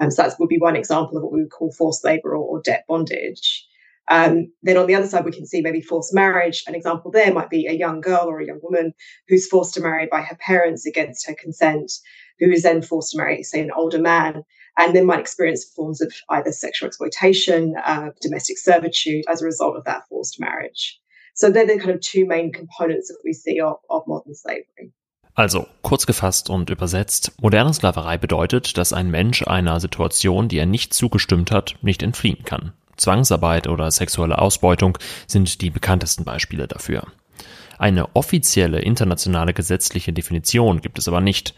Um, 0.00 0.10
so 0.10 0.22
that 0.22 0.36
would 0.38 0.48
be 0.48 0.58
one 0.58 0.76
example 0.76 1.16
of 1.16 1.22
what 1.22 1.32
we 1.32 1.42
would 1.42 1.50
call 1.50 1.72
forced 1.72 2.04
labor 2.04 2.36
or, 2.36 2.44
or 2.44 2.62
debt 2.62 2.84
bondage. 2.88 3.66
Um, 4.10 4.52
then 4.62 4.76
on 4.76 4.86
the 4.86 4.94
other 4.94 5.06
side, 5.06 5.24
we 5.24 5.32
can 5.32 5.46
see 5.46 5.60
maybe 5.60 5.82
forced 5.82 6.14
marriage. 6.14 6.64
An 6.66 6.74
example 6.74 7.10
there 7.10 7.32
might 7.32 7.50
be 7.50 7.66
a 7.66 7.72
young 7.72 8.00
girl 8.00 8.24
or 8.26 8.40
a 8.40 8.46
young 8.46 8.60
woman 8.62 8.94
who's 9.28 9.46
forced 9.46 9.74
to 9.74 9.82
marry 9.82 10.06
by 10.06 10.22
her 10.22 10.36
parents 10.36 10.86
against 10.86 11.26
her 11.26 11.34
consent, 11.34 11.92
who 12.38 12.50
is 12.50 12.62
then 12.62 12.80
forced 12.80 13.12
to 13.12 13.18
marry, 13.18 13.42
say, 13.42 13.60
an 13.60 13.70
older 13.70 13.98
man, 13.98 14.44
and 14.78 14.96
then 14.96 15.04
might 15.04 15.20
experience 15.20 15.64
forms 15.64 16.00
of 16.00 16.12
either 16.30 16.52
sexual 16.52 16.86
exploitation, 16.86 17.74
uh, 17.84 18.10
domestic 18.22 18.56
servitude 18.56 19.24
as 19.28 19.42
a 19.42 19.46
result 19.46 19.76
of 19.76 19.84
that 19.84 20.02
forced 20.08 20.40
marriage. 20.40 20.98
So 21.40 21.52
they're 21.52 21.68
the 21.68 21.78
kind 21.78 21.94
of 21.94 22.00
two 22.00 22.26
main 22.26 22.50
components 22.50 23.06
that 23.08 23.18
we 23.24 23.32
see 23.32 23.62
of, 23.62 23.78
of 23.88 24.04
modern 24.08 24.34
slavery. 24.34 24.92
Also, 25.34 25.68
kurz 25.82 26.04
gefasst 26.04 26.50
und 26.50 26.68
übersetzt, 26.68 27.30
moderne 27.40 27.72
Sklaverei 27.72 28.18
bedeutet, 28.18 28.76
dass 28.76 28.92
ein 28.92 29.08
Mensch 29.08 29.46
einer 29.46 29.78
Situation, 29.78 30.48
die 30.48 30.58
er 30.58 30.66
nicht 30.66 30.92
zugestimmt 30.92 31.52
hat, 31.52 31.76
nicht 31.80 32.02
entfliehen 32.02 32.42
kann. 32.42 32.72
Zwangsarbeit 32.96 33.68
oder 33.68 33.92
sexuelle 33.92 34.38
Ausbeutung 34.38 34.98
sind 35.28 35.60
die 35.60 35.70
bekanntesten 35.70 36.24
Beispiele 36.24 36.66
dafür. 36.66 37.06
Eine 37.78 38.16
offizielle 38.16 38.80
internationale 38.80 39.54
gesetzliche 39.54 40.12
Definition 40.12 40.80
gibt 40.80 40.98
es 40.98 41.06
aber 41.06 41.20
nicht. 41.20 41.54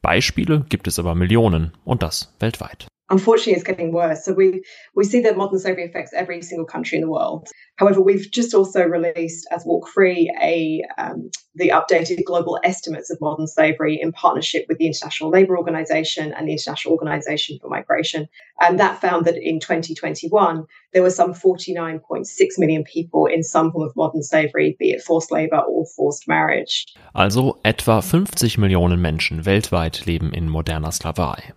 Beispiele 0.00 0.64
gibt 0.68 0.86
es 0.86 1.00
aber 1.00 1.16
Millionen 1.16 1.72
und 1.84 2.04
das 2.04 2.32
weltweit. 2.38 2.86
Unfortunately 3.10 3.54
it's 3.54 3.64
getting 3.64 3.92
worse. 3.92 4.24
So 4.24 4.32
we 4.32 4.62
we 4.94 5.04
see 5.04 5.20
that 5.20 5.36
modern 5.36 5.58
slavery 5.58 5.84
affects 5.84 6.12
every 6.14 6.42
single 6.42 6.66
country 6.66 6.96
in 6.96 7.02
the 7.02 7.10
world. 7.10 7.48
However, 7.76 8.00
we've 8.00 8.30
just 8.30 8.54
also 8.54 8.84
released 8.84 9.46
as 9.50 9.64
Walk 9.64 9.88
Free 9.88 10.32
a 10.40 10.82
um, 10.98 11.30
the 11.54 11.68
updated 11.68 12.24
global 12.24 12.58
estimates 12.64 13.10
of 13.10 13.20
modern 13.20 13.46
slavery 13.46 13.98
in 14.00 14.12
partnership 14.12 14.64
with 14.68 14.78
the 14.78 14.86
International 14.86 15.30
Labour 15.30 15.58
Organization 15.58 16.32
and 16.32 16.48
the 16.48 16.52
International 16.52 16.92
Organization 16.92 17.58
for 17.60 17.68
Migration, 17.68 18.28
and 18.60 18.78
that 18.80 19.00
found 19.00 19.26
that 19.26 19.36
in 19.36 19.60
2021 19.60 20.64
there 20.92 21.02
were 21.02 21.10
some 21.10 21.34
49.6 21.34 22.24
million 22.58 22.84
people 22.84 23.26
in 23.26 23.42
some 23.42 23.72
form 23.72 23.86
of 23.86 23.96
modern 23.96 24.22
slavery, 24.22 24.76
be 24.78 24.90
it 24.90 25.02
forced 25.02 25.30
labour 25.30 25.58
or 25.58 25.84
forced 25.96 26.26
marriage. 26.28 26.86
Also 27.14 27.58
etwa 27.64 28.00
50 28.00 28.60
Millionen 28.60 29.00
Menschen 29.00 29.44
weltweit 29.44 30.06
leben 30.06 30.32
in 30.32 30.48
moderner 30.48 30.92
Sklaverei. 30.92 31.52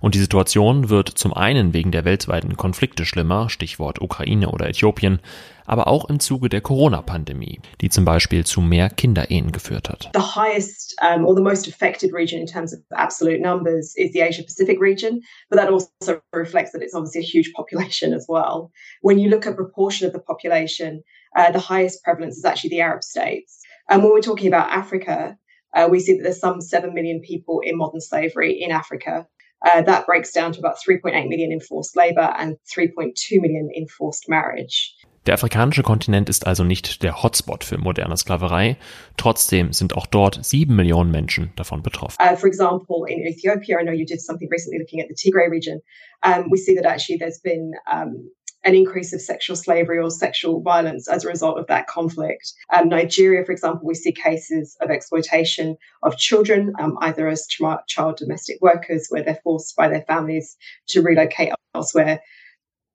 Und 0.00 0.14
die 0.14 0.18
Situation 0.18 0.88
wird 0.88 1.08
zum 1.08 1.32
einen 1.34 1.72
wegen 1.74 1.92
der 1.92 2.04
weltweiten 2.04 2.56
Konflikte 2.56 3.04
schlimmer, 3.04 3.48
Stichwort 3.48 4.00
Ukraine 4.00 4.50
oder 4.50 4.68
Äthiopien, 4.68 5.20
aber 5.66 5.88
auch 5.88 6.08
im 6.08 6.20
Zuge 6.20 6.48
der 6.48 6.60
Corona-Pandemie, 6.60 7.60
die 7.80 7.88
zum 7.88 8.04
Beispiel 8.04 8.44
zu 8.44 8.60
mehr 8.60 8.88
Kinderehen 8.88 9.52
geführt 9.52 9.88
hat. 9.88 10.10
The 10.14 10.20
highest 10.20 10.96
um, 11.02 11.26
or 11.26 11.34
the 11.34 11.42
most 11.42 11.68
affected 11.68 12.12
region 12.12 12.40
in 12.40 12.46
terms 12.46 12.72
of 12.72 12.80
absolute 12.92 13.40
numbers 13.40 13.94
is 13.96 14.12
the 14.12 14.22
Asia 14.22 14.42
Pacific 14.42 14.80
region, 14.80 15.22
but 15.50 15.58
that 15.58 15.68
also 15.68 16.20
reflects 16.32 16.72
that 16.72 16.82
it's 16.82 16.94
obviously 16.94 17.20
a 17.20 17.24
huge 17.24 17.52
population 17.54 18.12
as 18.12 18.26
well. 18.28 18.70
When 19.02 19.18
you 19.18 19.28
look 19.28 19.46
at 19.46 19.56
proportion 19.56 20.06
of 20.06 20.12
the 20.12 20.20
population, 20.20 21.02
uh, 21.36 21.50
the 21.50 21.58
highest 21.60 22.02
prevalence 22.04 22.36
is 22.36 22.44
actually 22.44 22.70
the 22.70 22.80
Arab 22.80 23.02
states. 23.02 23.60
And 23.88 24.02
when 24.02 24.12
we're 24.12 24.20
talking 24.20 24.48
about 24.48 24.70
Africa, 24.70 25.36
uh, 25.74 25.88
we 25.90 26.00
see 26.00 26.16
that 26.16 26.22
there's 26.22 26.40
some 26.40 26.60
7 26.60 26.94
million 26.94 27.20
people 27.20 27.60
in 27.62 27.76
modern 27.76 28.00
slavery 28.00 28.60
in 28.60 28.70
Africa. 28.70 29.26
Uh, 29.64 29.82
that 29.82 30.06
breaks 30.06 30.32
down 30.32 30.52
to 30.52 30.58
about 30.58 30.76
3.8 30.76 31.28
million 31.28 31.50
in 31.50 31.60
forced 31.60 31.96
labor 31.96 32.34
and 32.38 32.56
3.2 32.76 33.40
million 33.40 33.70
in 33.72 33.86
forced 33.86 34.28
marriage. 34.28 34.94
Der 35.26 35.34
afrikanische 35.34 35.82
Kontinent 35.82 36.28
ist 36.28 36.46
also 36.46 36.62
nicht 36.62 37.02
der 37.02 37.20
Hotspot 37.22 37.64
für 37.64 37.78
moderne 37.78 38.16
Sklaverei. 38.16 38.76
Trotzdem 39.16 39.72
sind 39.72 39.96
auch 39.96 40.06
dort 40.06 40.44
sieben 40.44 40.76
Millionen 40.76 41.10
Menschen 41.10 41.52
davon 41.56 41.82
betroffen. 41.82 42.16
Uh, 42.20 42.36
for 42.36 42.46
example, 42.46 43.04
in 43.08 43.26
Ethiopia, 43.26 43.80
I 43.80 43.82
know 43.82 43.92
you 43.92 44.06
did 44.06 44.20
something 44.20 44.48
recently 44.48 44.78
looking 44.78 45.00
at 45.00 45.08
the 45.08 45.14
Tigray 45.14 45.50
region. 45.50 45.80
Um, 46.22 46.48
we 46.50 46.58
see 46.58 46.76
that 46.76 46.86
actually 46.86 47.18
there's 47.18 47.40
been 47.40 47.72
um, 47.90 48.30
an 48.66 48.74
increase 48.74 49.12
of 49.12 49.20
sexual 49.20 49.54
slavery 49.54 49.98
or 49.98 50.10
sexual 50.10 50.60
violence 50.60 51.08
as 51.08 51.24
a 51.24 51.28
result 51.28 51.56
of 51.56 51.68
that 51.68 51.86
conflict. 51.86 52.52
Um, 52.74 52.88
Nigeria, 52.88 53.44
for 53.44 53.52
example, 53.52 53.86
we 53.86 53.94
see 53.94 54.10
cases 54.10 54.76
of 54.80 54.90
exploitation 54.90 55.76
of 56.02 56.18
children, 56.18 56.72
um, 56.80 56.98
either 57.00 57.28
as 57.28 57.46
child 57.46 58.16
domestic 58.16 58.56
workers, 58.60 59.06
where 59.08 59.22
they're 59.22 59.38
forced 59.44 59.76
by 59.76 59.88
their 59.88 60.02
families 60.02 60.56
to 60.88 61.00
relocate 61.00 61.52
elsewhere, 61.76 62.20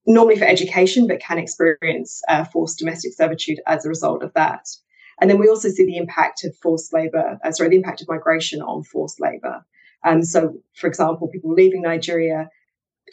normally 0.06 0.38
for 0.38 0.44
education, 0.44 1.08
but 1.08 1.22
can 1.22 1.38
experience 1.38 2.22
uh, 2.28 2.44
forced 2.44 2.78
domestic 2.78 3.14
servitude 3.14 3.62
as 3.66 3.86
a 3.86 3.90
result 3.90 4.24
of 4.24 4.34
that. 4.34 4.68
And 5.22 5.30
then 5.30 5.40
we 5.40 5.48
also 5.48 5.70
see 5.70 5.86
the 5.86 5.98
impact 5.98 6.44
of 6.44 6.54
forced 6.58 6.92
labor, 6.94 7.40
uh, 7.46 7.52
sorry, 7.52 7.70
the 7.70 7.78
impact 7.78 8.02
of 8.02 8.10
migration 8.10 8.62
on 8.62 8.84
forced 8.84 9.22
labor. 9.22 9.64
Um, 10.04 10.24
so, 10.24 10.56
for 10.76 10.88
example, 10.88 11.30
people 11.30 11.54
leaving 11.54 11.84
Nigeria 11.84 12.50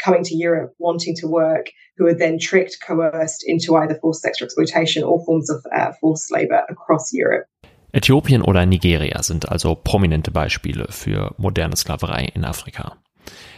coming 0.02 0.23
to 0.25 0.35
Europe 0.35 0.75
wanting 0.78 1.14
to 1.21 1.28
work 1.28 1.67
who 1.99 2.07
are 2.07 2.17
then 2.17 2.38
tricked, 2.38 2.78
coerced 2.87 3.45
into 3.47 3.76
either 3.76 3.97
forced 4.00 4.23
sexual 4.23 4.47
exploitation 4.47 5.05
or 5.05 5.25
forms 5.25 5.50
of 5.50 5.64
uh, 5.73 5.93
forced 6.00 6.31
labor 6.31 6.62
across 6.69 7.12
Europe. 7.12 7.47
Äthiopien 7.93 8.43
oder 8.43 8.67
Nigeria 8.67 9.23
sind 9.23 9.49
also 9.49 9.75
prominente 9.75 10.31
Beispiele 10.31 10.87
für 10.90 11.35
moderne 11.38 11.76
Sklaverei 11.76 12.28
in 12.35 12.45
Afrika. 12.45 12.99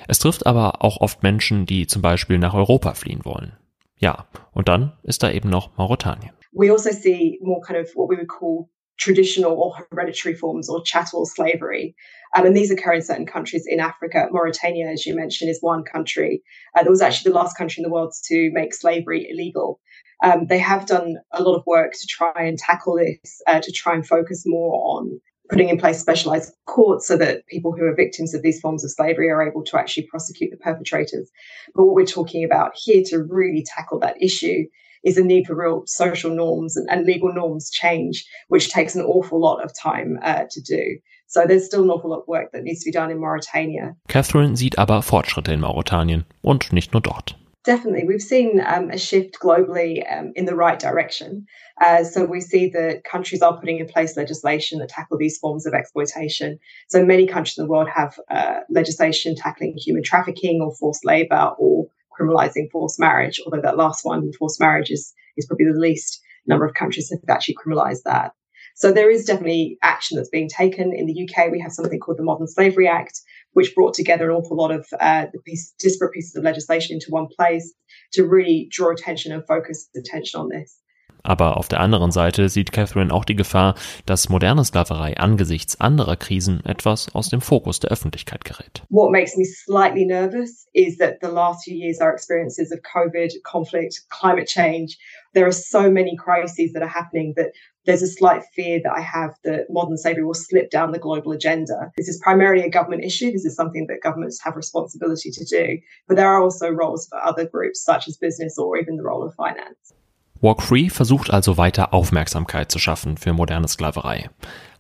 Es 0.09 0.19
trifft 0.19 0.47
aber 0.47 0.85
auch 0.85 1.01
oft 1.01 1.23
Menschen, 1.23 1.67
die 1.67 1.87
zum 1.87 2.03
Beispiel 2.03 2.39
nach 2.39 2.55
Europa 2.55 2.95
fliehen 2.95 3.25
wollen. 3.25 3.53
Ja, 3.99 4.27
und 4.53 4.69
dann 4.69 4.93
ist 5.03 5.23
da 5.23 5.31
eben 5.31 5.51
noch 5.51 5.77
Mauretanien. 5.77 6.33
We 6.53 6.73
also 6.73 6.91
see 6.91 7.39
more 7.43 7.61
kind 7.61 7.79
of 7.79 7.95
what 7.95 8.09
we 8.09 8.17
would 8.17 8.29
call 8.29 8.69
traditional 9.01 9.53
or 9.53 9.75
hereditary 9.91 10.35
forms 10.35 10.69
or 10.69 10.83
chattel 10.83 11.27
slavery. 11.27 11.95
Um, 12.37 12.47
and 12.47 12.57
these 12.57 12.71
occur 12.71 12.93
in 12.93 13.03
certain 13.03 13.27
countries 13.27 13.65
in 13.67 13.81
Africa. 13.81 14.29
Mauritania, 14.31 14.89
as 14.89 15.05
you 15.05 15.17
mentioned, 15.17 15.51
is 15.51 15.59
one 15.61 15.83
country. 15.83 16.43
Uh, 16.77 16.85
that 16.85 16.91
was 16.91 17.01
actually 17.01 17.33
the 17.33 17.39
last 17.39 17.57
country 17.57 17.83
in 17.83 17.89
the 17.89 17.93
world 17.93 18.13
to 18.27 18.51
make 18.53 18.73
slavery 18.75 19.27
illegal. 19.29 19.81
Um, 20.23 20.47
they 20.47 20.59
have 20.59 20.87
done 20.87 21.17
a 21.33 21.43
lot 21.43 21.57
of 21.57 21.65
work 21.67 21.93
to 21.93 22.07
try 22.07 22.33
and 22.37 22.59
tackle 22.59 22.97
this, 22.97 23.41
uh, 23.47 23.61
to 23.61 23.73
try 23.73 23.95
and 23.95 24.07
focus 24.07 24.45
more 24.47 24.99
on 24.99 25.19
putting 25.49 25.71
in 25.71 25.79
place 25.79 25.99
specialized 25.99 26.55
courts 26.67 27.09
so 27.09 27.17
that 27.17 27.45
people 27.47 27.73
who 27.73 27.85
are 27.85 27.95
victims 27.95 28.35
of 28.35 28.43
these 28.43 28.61
forms 28.61 28.85
of 28.85 28.93
slavery 28.93 29.29
are 29.29 29.43
able 29.43 29.65
to 29.65 29.79
actually 29.79 30.07
prosecute 30.07 30.51
the 30.51 30.57
perpetrators. 30.59 31.29
But 31.75 31.87
what 31.87 31.95
we're 31.95 32.07
talking 32.07 32.45
about 32.45 32.73
here 32.77 33.03
to 33.07 33.19
really 33.19 33.65
tackle 33.67 33.99
that 34.01 34.23
issue 34.23 34.67
is 35.05 35.17
a 35.17 35.25
need 35.25 35.47
for 35.47 35.55
real 35.55 35.83
social 35.87 36.31
norms 36.35 36.77
and, 36.77 36.89
and 36.91 37.07
legal 37.07 37.33
norms 37.33 37.71
change, 37.71 38.25
which 38.49 38.71
takes 38.71 38.95
an 38.95 39.03
awful 39.03 39.41
lot 39.41 39.65
of 39.65 39.73
time 39.79 40.19
uh, 40.23 40.45
to 40.51 40.61
do. 40.61 40.99
So 41.27 41.47
there's 41.47 41.67
still 41.67 41.85
an 41.85 41.91
awful 41.91 42.11
lot 42.11 42.21
of 42.21 42.29
work 42.29 42.51
that 42.53 42.65
needs 42.65 42.81
to 42.81 42.89
be 42.89 42.93
done 42.93 43.11
in 43.11 43.21
Mauritania. 43.21 43.95
Catherine 44.09 44.57
sieht 44.57 44.79
aber 44.79 45.01
Fortschritte 45.03 45.53
in 45.53 45.61
Mauretanien 45.61 46.25
und 46.43 46.73
nicht 46.73 46.93
nur 46.93 47.01
dort. 47.01 47.37
Definitely. 47.63 48.05
We've 48.09 48.23
seen 48.23 48.61
um, 48.67 48.91
a 48.91 48.97
shift 48.97 49.39
globally 49.39 50.03
um, 50.11 50.33
in 50.35 50.47
the 50.47 50.57
right 50.57 50.79
direction. 50.79 51.47
Uh, 51.81 52.05
so 52.05 52.25
we 52.25 52.41
see 52.41 52.71
that 52.71 53.05
countries 53.05 53.43
are 53.43 53.59
putting 53.59 53.79
in 53.79 53.87
place 53.87 54.17
legislation 54.17 54.79
that 54.79 54.89
tackle 54.89 55.19
these 55.19 55.37
forms 55.39 55.67
of 55.67 55.75
exploitation. 55.75 56.59
So 56.89 57.05
many 57.05 57.27
countries 57.27 57.59
in 57.59 57.65
the 57.65 57.71
world 57.71 57.89
have 57.95 58.19
uh, 58.31 58.61
legislation 58.71 59.37
tackling 59.37 59.77
human 59.77 60.03
trafficking 60.03 60.63
or 60.63 60.75
forced 60.75 61.05
labor 61.05 61.53
or 61.59 61.87
criminalizing 62.19 62.71
forced 62.71 62.99
marriage, 62.99 63.41
although 63.45 63.63
that 63.63 63.77
last 63.77 64.05
one, 64.05 64.33
forced 64.33 64.61
marriage, 64.61 64.91
is, 64.91 65.13
is 65.37 65.47
probably 65.47 65.67
the 65.67 65.79
least 65.79 66.21
number 66.47 66.65
of 66.65 66.75
countries 66.75 67.09
that 67.09 67.21
have 67.27 67.35
actually 67.35 67.57
criminalized 67.57 68.03
that. 68.05 68.33
So 68.75 68.93
there 68.93 69.11
is 69.11 69.25
definitely 69.25 69.79
action 69.83 70.17
that's 70.17 70.31
being 70.31 70.49
taken. 70.49 70.95
In 70.95 71.07
the 71.07 71.29
UK, 71.29 71.51
we 71.51 71.61
have 71.61 71.73
something 71.73 71.99
called 71.99 72.19
the 72.19 72.23
Modern 72.23 72.47
Slavery 72.47 72.89
Act, 72.89 73.21
which 73.53 73.75
brought 73.75 73.95
together 73.95 74.31
an 74.31 74.37
awful 74.37 74.57
lot 74.57 74.71
of 74.71 74.87
uh, 75.01 75.27
piece, 75.45 75.75
disparate 75.79 76.13
pieces 76.13 76.37
of 76.37 76.45
legislation 76.45 76.95
into 76.95 77.11
one 77.11 77.27
place 77.27 77.75
to 78.13 78.27
really 78.27 78.69
draw 78.71 78.91
attention 78.93 79.33
and 79.33 79.47
focus 79.47 79.89
attention 79.97 80.41
on 80.41 80.49
this. 80.49 80.79
Aber 81.23 81.57
auf 81.57 81.69
der 81.69 81.81
anderen 81.81 82.11
Seite 82.11 82.49
sieht 82.49 82.73
Catherine 82.73 83.13
auch 83.13 83.25
die 83.25 83.37
Gefahr, 83.37 83.75
dass 84.07 84.29
moderne 84.29 84.65
Sklaverei 84.65 85.17
angesichts 85.17 85.81
anderer 85.81 86.17
Krisen 86.17 86.65
etwas 86.65 87.15
aus 87.15 87.29
dem 87.29 87.41
Fokus 87.41 87.81
der 87.81 87.91
Öffentlichkeit 87.91 88.45
gerät. 88.45 88.83
What 88.89 89.11
makes 89.11 89.37
me 89.37 89.45
slightly 89.45 90.05
nervous 90.05 90.67
is 90.73 90.99
that 90.99 91.21
the 91.21 91.29
last 91.29 91.65
few 91.65 91.77
years, 91.77 92.01
our 92.01 92.13
experiences 92.13 92.73
of 92.73 92.81
COVID, 92.83 93.43
conflict, 93.43 94.03
climate 94.09 94.47
change, 94.47 94.99
there 95.35 95.47
are 95.47 95.53
so 95.53 95.91
many 95.91 96.17
crises 96.17 96.73
that 96.73 96.83
are 96.83 96.89
happening 96.89 97.35
that 97.37 97.53
there's 97.87 98.03
a 98.03 98.07
slight 98.07 98.43
fear 98.55 98.81
that 98.83 98.93
I 98.93 99.01
have 99.01 99.35
that 99.45 99.67
modern 99.71 99.97
slavery 99.97 100.25
will 100.25 100.35
slip 100.35 100.71
down 100.71 100.93
the 100.93 100.99
global 100.99 101.33
agenda. 101.33 101.91
This 101.97 102.09
is 102.09 102.21
primarily 102.23 102.63
a 102.65 102.71
government 102.71 103.05
issue. 103.05 103.33
This 103.33 103.45
is 103.45 103.55
something 103.55 103.87
that 103.87 104.03
governments 104.03 104.41
have 104.43 104.57
responsibility 104.57 105.31
to 105.31 105.45
do. 105.45 105.79
But 106.07 106.17
there 106.17 106.29
are 106.29 106.43
also 106.43 106.69
roles 106.69 107.09
for 107.09 107.19
other 107.19 107.47
groups, 107.47 107.83
such 107.83 108.07
as 108.07 108.17
business 108.17 108.59
or 108.59 108.77
even 108.77 108.97
the 108.97 109.03
role 109.03 109.23
of 109.23 109.35
finance. 109.35 109.95
Walk 110.41 110.63
Free 110.63 110.89
versucht 110.89 111.31
also 111.31 111.59
weiter 111.59 111.93
Aufmerksamkeit 111.93 112.73
zu 112.73 112.79
schaffen 112.79 113.19
für 113.19 113.35
moderne 113.35 113.69
Sklaverei. 113.69 114.31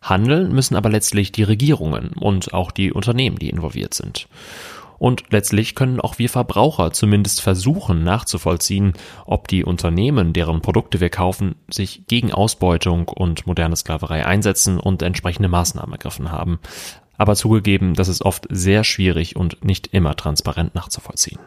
Handeln 0.00 0.52
müssen 0.52 0.74
aber 0.74 0.88
letztlich 0.88 1.32
die 1.32 1.42
Regierungen 1.42 2.12
und 2.18 2.54
auch 2.54 2.70
die 2.70 2.92
Unternehmen, 2.92 3.38
die 3.38 3.50
involviert 3.50 3.92
sind. 3.92 4.26
Und 4.98 5.24
letztlich 5.30 5.74
können 5.74 6.00
auch 6.00 6.18
wir 6.18 6.28
Verbraucher 6.28 6.92
zumindest 6.92 7.40
versuchen 7.40 8.04
nachzuvollziehen, 8.04 8.92
ob 9.24 9.48
die 9.48 9.64
Unternehmen, 9.64 10.32
deren 10.32 10.60
Produkte 10.60 11.00
wir 11.00 11.08
kaufen, 11.08 11.56
sich 11.70 12.06
gegen 12.06 12.32
Ausbeutung 12.32 13.08
und 13.08 13.46
moderne 13.46 13.76
Sklaverei 13.76 14.26
einsetzen 14.26 14.78
und 14.78 15.02
entsprechende 15.02 15.48
Maßnahmen 15.48 15.92
ergriffen 15.92 16.30
haben. 16.30 16.58
Aber 17.16 17.36
zugegeben, 17.36 17.94
das 17.94 18.08
ist 18.08 18.22
oft 18.22 18.46
sehr 18.50 18.84
schwierig 18.84 19.36
und 19.36 19.62
nicht 19.64 19.88
immer 19.88 20.16
transparent 20.16 20.74
nachzuvollziehen. 20.74 21.38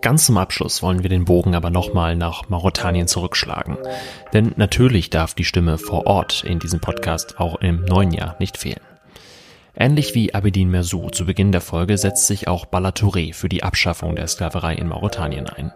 Ganz 0.00 0.26
zum 0.26 0.38
Abschluss 0.38 0.82
wollen 0.82 1.02
wir 1.02 1.10
den 1.10 1.24
Bogen 1.24 1.54
aber 1.54 1.70
nochmal 1.70 2.16
nach 2.16 2.48
Mauretanien 2.48 3.06
zurückschlagen. 3.06 3.78
Denn 4.32 4.52
natürlich 4.56 5.10
darf 5.10 5.34
die 5.34 5.44
Stimme 5.44 5.78
vor 5.78 6.06
Ort 6.06 6.44
in 6.44 6.58
diesem 6.58 6.80
Podcast 6.80 7.38
auch 7.38 7.56
im 7.56 7.84
neuen 7.84 8.12
Jahr 8.12 8.36
nicht 8.38 8.56
fehlen. 8.56 8.80
Ähnlich 9.74 10.14
wie 10.14 10.34
Abedin 10.34 10.70
Mersou 10.70 11.08
zu 11.10 11.24
Beginn 11.24 11.52
der 11.52 11.60
Folge 11.60 11.96
setzt 11.96 12.26
sich 12.26 12.48
auch 12.48 12.66
Bala 12.66 12.90
Touré 12.90 13.32
für 13.32 13.48
die 13.48 13.62
Abschaffung 13.62 14.16
der 14.16 14.26
Sklaverei 14.26 14.74
in 14.74 14.88
Mauretanien 14.88 15.48
ein. 15.48 15.72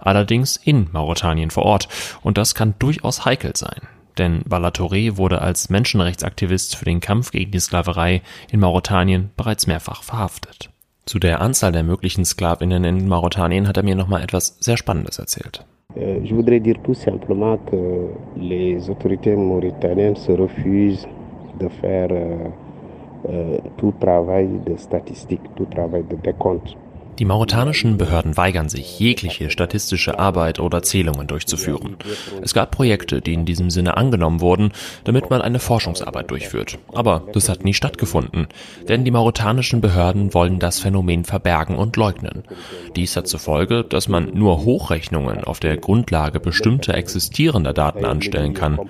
allerdings 0.00 0.56
in 0.56 0.88
Mauretanien 0.92 1.50
vor 1.50 1.64
Ort, 1.64 1.88
und 2.22 2.36
das 2.36 2.54
kann 2.54 2.74
durchaus 2.78 3.24
heikel 3.24 3.52
sein. 3.56 3.88
Denn 4.18 4.42
Balatoré 4.44 5.16
wurde 5.16 5.40
als 5.40 5.70
Menschenrechtsaktivist 5.70 6.76
für 6.76 6.84
den 6.84 7.00
Kampf 7.00 7.30
gegen 7.30 7.50
die 7.50 7.60
Sklaverei 7.60 8.22
in 8.50 8.60
Mauretanien 8.60 9.30
bereits 9.36 9.66
mehrfach 9.66 10.02
verhaftet. 10.02 10.70
Zu 11.06 11.18
der 11.18 11.40
Anzahl 11.40 11.72
der 11.72 11.82
möglichen 11.82 12.24
Sklavinnen 12.24 12.84
in 12.84 13.08
Mauretanien 13.08 13.68
hat 13.68 13.76
er 13.76 13.82
mir 13.82 13.94
nochmal 13.94 14.22
etwas 14.22 14.56
sehr 14.60 14.76
Spannendes 14.76 15.18
erzählt. 15.18 15.66
Euh, 15.96 16.20
je 16.24 16.34
voudrais 16.34 16.60
dire 16.60 16.78
tout 16.82 16.94
simplement 16.94 17.58
que 17.58 18.08
les 18.36 18.88
autorités 18.88 19.36
mauritaniennes 19.36 20.16
se 20.16 20.32
refusent 20.32 21.06
de 21.60 21.68
faire 21.68 22.08
euh, 22.10 22.48
euh, 23.28 23.58
tout 23.76 23.92
travail 24.00 24.48
de 24.66 24.76
statistique, 24.76 25.42
tout 25.56 25.66
travail 25.66 26.04
de 26.08 26.16
décompte. 26.16 26.76
Die 27.18 27.24
mauretanischen 27.24 27.96
Behörden 27.96 28.36
weigern 28.36 28.68
sich, 28.68 28.98
jegliche 28.98 29.50
statistische 29.50 30.18
Arbeit 30.18 30.58
oder 30.58 30.82
Zählungen 30.82 31.28
durchzuführen. 31.28 31.96
Es 32.42 32.54
gab 32.54 32.72
Projekte, 32.72 33.20
die 33.20 33.34
in 33.34 33.44
diesem 33.44 33.70
Sinne 33.70 33.96
angenommen 33.96 34.40
wurden, 34.40 34.72
damit 35.04 35.30
man 35.30 35.40
eine 35.40 35.60
Forschungsarbeit 35.60 36.30
durchführt. 36.30 36.78
Aber 36.92 37.22
das 37.32 37.48
hat 37.48 37.64
nie 37.64 37.74
stattgefunden, 37.74 38.48
denn 38.88 39.04
die 39.04 39.12
mauretanischen 39.12 39.80
Behörden 39.80 40.34
wollen 40.34 40.58
das 40.58 40.80
Phänomen 40.80 41.24
verbergen 41.24 41.76
und 41.76 41.96
leugnen. 41.96 42.42
Dies 42.96 43.16
hat 43.16 43.28
zur 43.28 43.40
Folge, 43.40 43.84
dass 43.84 44.08
man 44.08 44.34
nur 44.34 44.64
Hochrechnungen 44.64 45.44
auf 45.44 45.60
der 45.60 45.76
Grundlage 45.76 46.40
bestimmter 46.40 46.94
existierender 46.94 47.72
Daten 47.72 48.04
anstellen 48.04 48.54
kann. 48.54 48.80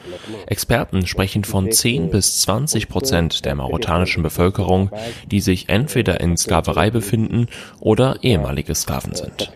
Experten 0.46 1.06
sprechen 1.06 1.44
von 1.44 1.70
10 1.70 2.10
bis 2.10 2.40
20 2.40 2.88
Prozent 2.88 3.44
der 3.44 3.54
mauretanischen 3.54 4.22
Bevölkerung, 4.22 4.90
die 5.30 5.40
sich 5.40 5.68
entweder 5.68 6.20
in 6.20 6.36
Sklaverei 6.36 6.90
befinden 6.90 7.48
oder 7.80 8.13
ehemalige 8.22 8.74
Sklaven 8.74 9.14
sind. 9.14 9.48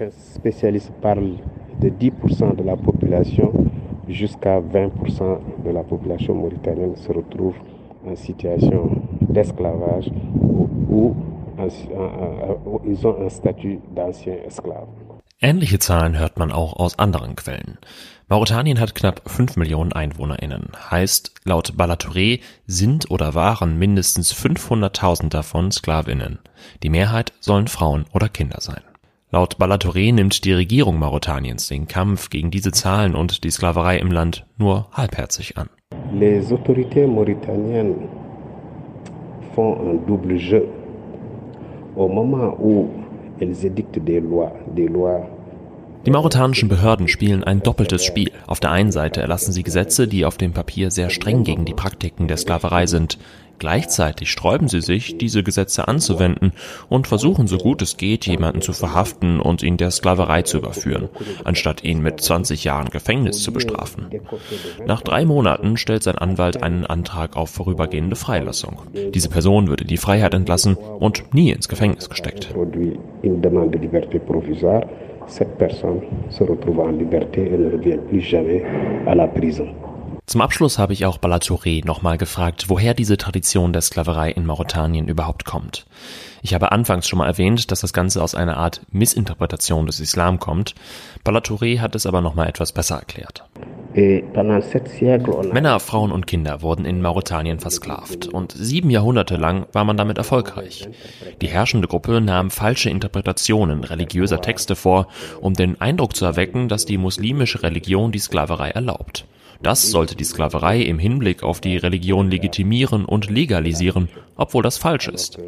jusqu'à 4.09 4.61
20% 4.61 5.39
de 5.65 5.71
la 5.71 5.83
population 5.83 6.35
mauritanienne 6.35 6.97
se 6.97 7.13
retrouve 7.13 7.55
en 8.07 8.17
situation 8.17 8.91
d'esclavage 9.21 10.11
ou, 10.41 11.15
ils 12.87 13.07
ont 13.07 13.17
un 13.21 13.29
statut 13.29 13.79
d'ancien 13.95 14.35
esclave. 14.47 14.87
Ähnliche 15.41 15.79
Zahlen 15.79 16.19
hört 16.19 16.37
man 16.37 16.51
auch 16.51 16.73
aus 16.73 16.99
anderen 16.99 17.37
Quellen. 17.37 17.79
Mauretanien 18.29 18.81
hat 18.81 18.97
knapp 18.97 19.23
5 19.27 19.57
Millionen 19.57 19.93
EinwohnerInnen. 19.93 20.73
Heißt, 20.91 21.33
laut 21.45 21.75
Balatouré 21.77 22.41
sind 22.67 23.09
oder 23.09 23.37
waren 23.37 23.79
mindestens 23.79 24.35
500.000 24.35 25.29
davon 25.29 25.71
SklavInnen. 25.71 26.41
Die 26.83 26.91
Mehrheit 26.91 27.33
sollen 27.39 27.69
Frauen 27.69 28.07
oder 28.13 28.29
Kinder 28.29 28.61
sein. 28.61 28.83
Laut 29.31 29.59
Balatouré 29.59 30.13
nimmt 30.13 30.45
die 30.45 30.55
Regierung 30.55 30.99
Mauretaniens 30.99 31.69
den 31.69 31.87
Kampf 31.87 32.31
gegen 32.31 32.51
diese 32.51 32.73
Zahlen 32.73 33.15
und 33.15 33.45
die 33.45 33.51
Sklaverei 33.51 33.99
im 33.99 34.11
Land 34.11 34.45
nur 34.57 34.89
halbherzig 34.91 35.57
an. 35.57 35.69
Les 36.13 36.51
autorités 36.51 37.07
mauritaniennes 37.07 38.09
font 39.55 39.79
un 39.79 40.05
double 40.05 40.37
jeu. 40.37 40.63
Au 41.95 42.09
moment 42.09 42.59
où 42.59 42.98
die 46.07 46.13
mauretanischen 46.13 46.69
Behörden 46.69 47.09
spielen 47.09 47.45
ein 47.45 47.61
doppeltes 47.63 48.05
Spiel. 48.05 48.31
Auf 48.47 48.61
der 48.61 48.71
einen 48.71 48.93
Seite 48.93 49.21
erlassen 49.21 49.53
sie 49.53 49.63
Gesetze, 49.63 50.09
die 50.09 50.25
auf 50.25 50.39
dem 50.39 50.53
Papier 50.53 50.91
sehr 50.91 51.11
streng 51.11 51.45
gegen 51.45 51.65
die 51.65 51.75
Praktiken 51.75 52.29
der 52.29 52.37
Sklaverei 52.37 52.87
sind. 52.87 53.19
Gleichzeitig 53.59 54.31
sträuben 54.31 54.69
sie 54.69 54.81
sich, 54.81 55.19
diese 55.19 55.43
Gesetze 55.43 55.89
anzuwenden 55.89 56.53
und 56.89 57.07
versuchen 57.07 57.47
so 57.47 57.59
gut 57.59 57.83
es 57.83 57.97
geht, 57.97 58.27
jemanden 58.27 58.61
zu 58.61 58.73
verhaften 58.73 59.41
und 59.41 59.63
ihn 59.63 59.77
der 59.77 59.91
Sklaverei 59.91 60.43
zu 60.43 60.59
überführen, 60.59 61.09
anstatt 61.45 61.85
ihn 61.85 62.01
mit 62.03 62.21
20 62.21 62.65
Jahren 62.65 62.89
Gefängnis 62.89 63.43
zu 63.43 63.53
bestrafen. 63.53 64.07
Nach 64.87 65.03
drei 65.03 65.25
Monaten 65.25 65.77
stellt 65.77 66.03
sein 66.03 66.19
Anwalt 66.19 66.63
einen 66.63 66.87
Antrag 66.87 67.37
auf 67.37 67.51
vorübergehende 67.51 68.17
Freilassung. 68.17 68.83
Diese 69.15 69.29
Person 69.29 69.69
würde 69.69 69.85
die 69.85 69.97
Freiheit 69.97 70.35
entlassen 70.35 70.77
und 70.77 71.35
nie 71.35 71.51
ins 71.51 71.69
Gefängnis 71.69 72.09
gesteckt 72.09 72.55
cette 75.29 75.59
personne 75.59 76.01
se 76.31 76.43
retrouve 76.45 76.81
en 76.81 76.93
liberté 76.93 77.45
et 77.45 77.59
ne 77.59 77.71
revient 77.71 77.99
plus 78.09 78.21
jamais 78.21 78.63
à 79.07 79.15
la 79.15 79.29
prison. 79.29 79.67
Zum 80.29 80.43
Abschluss 80.43 80.79
habe 80.79 80.93
ich 80.93 81.07
auch 81.07 81.17
Balatouré 81.17 81.83
nochmal 81.87 82.19
gefragt, 82.19 82.67
woher 82.69 82.93
diese 82.93 83.17
Tradition 83.17 83.73
der 83.73 83.81
Sklaverei 83.81 84.31
in 84.31 84.45
Mauretanien 84.45 85.09
überhaupt 85.09 85.47
kommt. 85.47 85.87
Ich 86.43 86.53
habe 86.53 86.71
anfangs 86.71 87.09
schon 87.09 87.19
mal 87.19 87.27
erwähnt, 87.27 87.71
dass 87.71 87.81
das 87.81 87.95
Ganze 87.95 88.23
aus 88.23 88.35
einer 88.35 88.59
Art 88.59 88.83
Missinterpretation 88.91 89.87
des 89.87 90.01
Islam 90.01 90.39
kommt. 90.39 90.75
Balatouré 91.25 91.81
hat 91.81 91.95
es 91.95 92.05
aber 92.05 92.21
nochmal 92.21 92.47
etwas 92.47 92.73
besser 92.73 92.97
erklärt. 92.97 93.45
Männer, 95.51 95.81
Frauen 95.81 96.13
und 96.13 96.27
Kinder 96.27 96.61
wurden 96.61 96.85
in 96.85 97.01
Mauretanien 97.01 97.59
versklavt 97.59 98.27
und 98.27 98.53
sieben 98.53 98.91
Jahrhunderte 98.91 99.37
lang 99.39 99.65
war 99.73 99.85
man 99.85 99.97
damit 99.97 100.19
erfolgreich. 100.19 100.91
Die 101.41 101.49
herrschende 101.49 101.89
Gruppe 101.89 102.21
nahm 102.21 102.51
falsche 102.51 102.91
Interpretationen 102.91 103.83
religiöser 103.83 104.43
Texte 104.43 104.77
vor, 104.77 105.09
um 105.41 105.55
den 105.55 105.81
Eindruck 105.81 106.15
zu 106.15 106.27
erwecken, 106.27 106.69
dass 106.69 106.85
die 106.85 106.99
muslimische 106.99 107.63
Religion 107.63 108.13
die 108.13 108.19
Sklaverei 108.19 108.69
erlaubt. 108.69 109.25
Das 109.61 109.91
sollte 109.91 110.15
die 110.15 110.25
Sklaverei 110.25 110.81
im 110.83 110.99
Hinblick 110.99 111.43
auf 111.43 111.61
die 111.61 111.77
Religion 111.77 112.31
legitimieren 112.31 113.05
und 113.05 113.29
legalisieren, 113.29 114.09
obwohl 114.37 114.63
das 114.63 114.79
falsch 114.79 115.09
ist. 115.09 115.39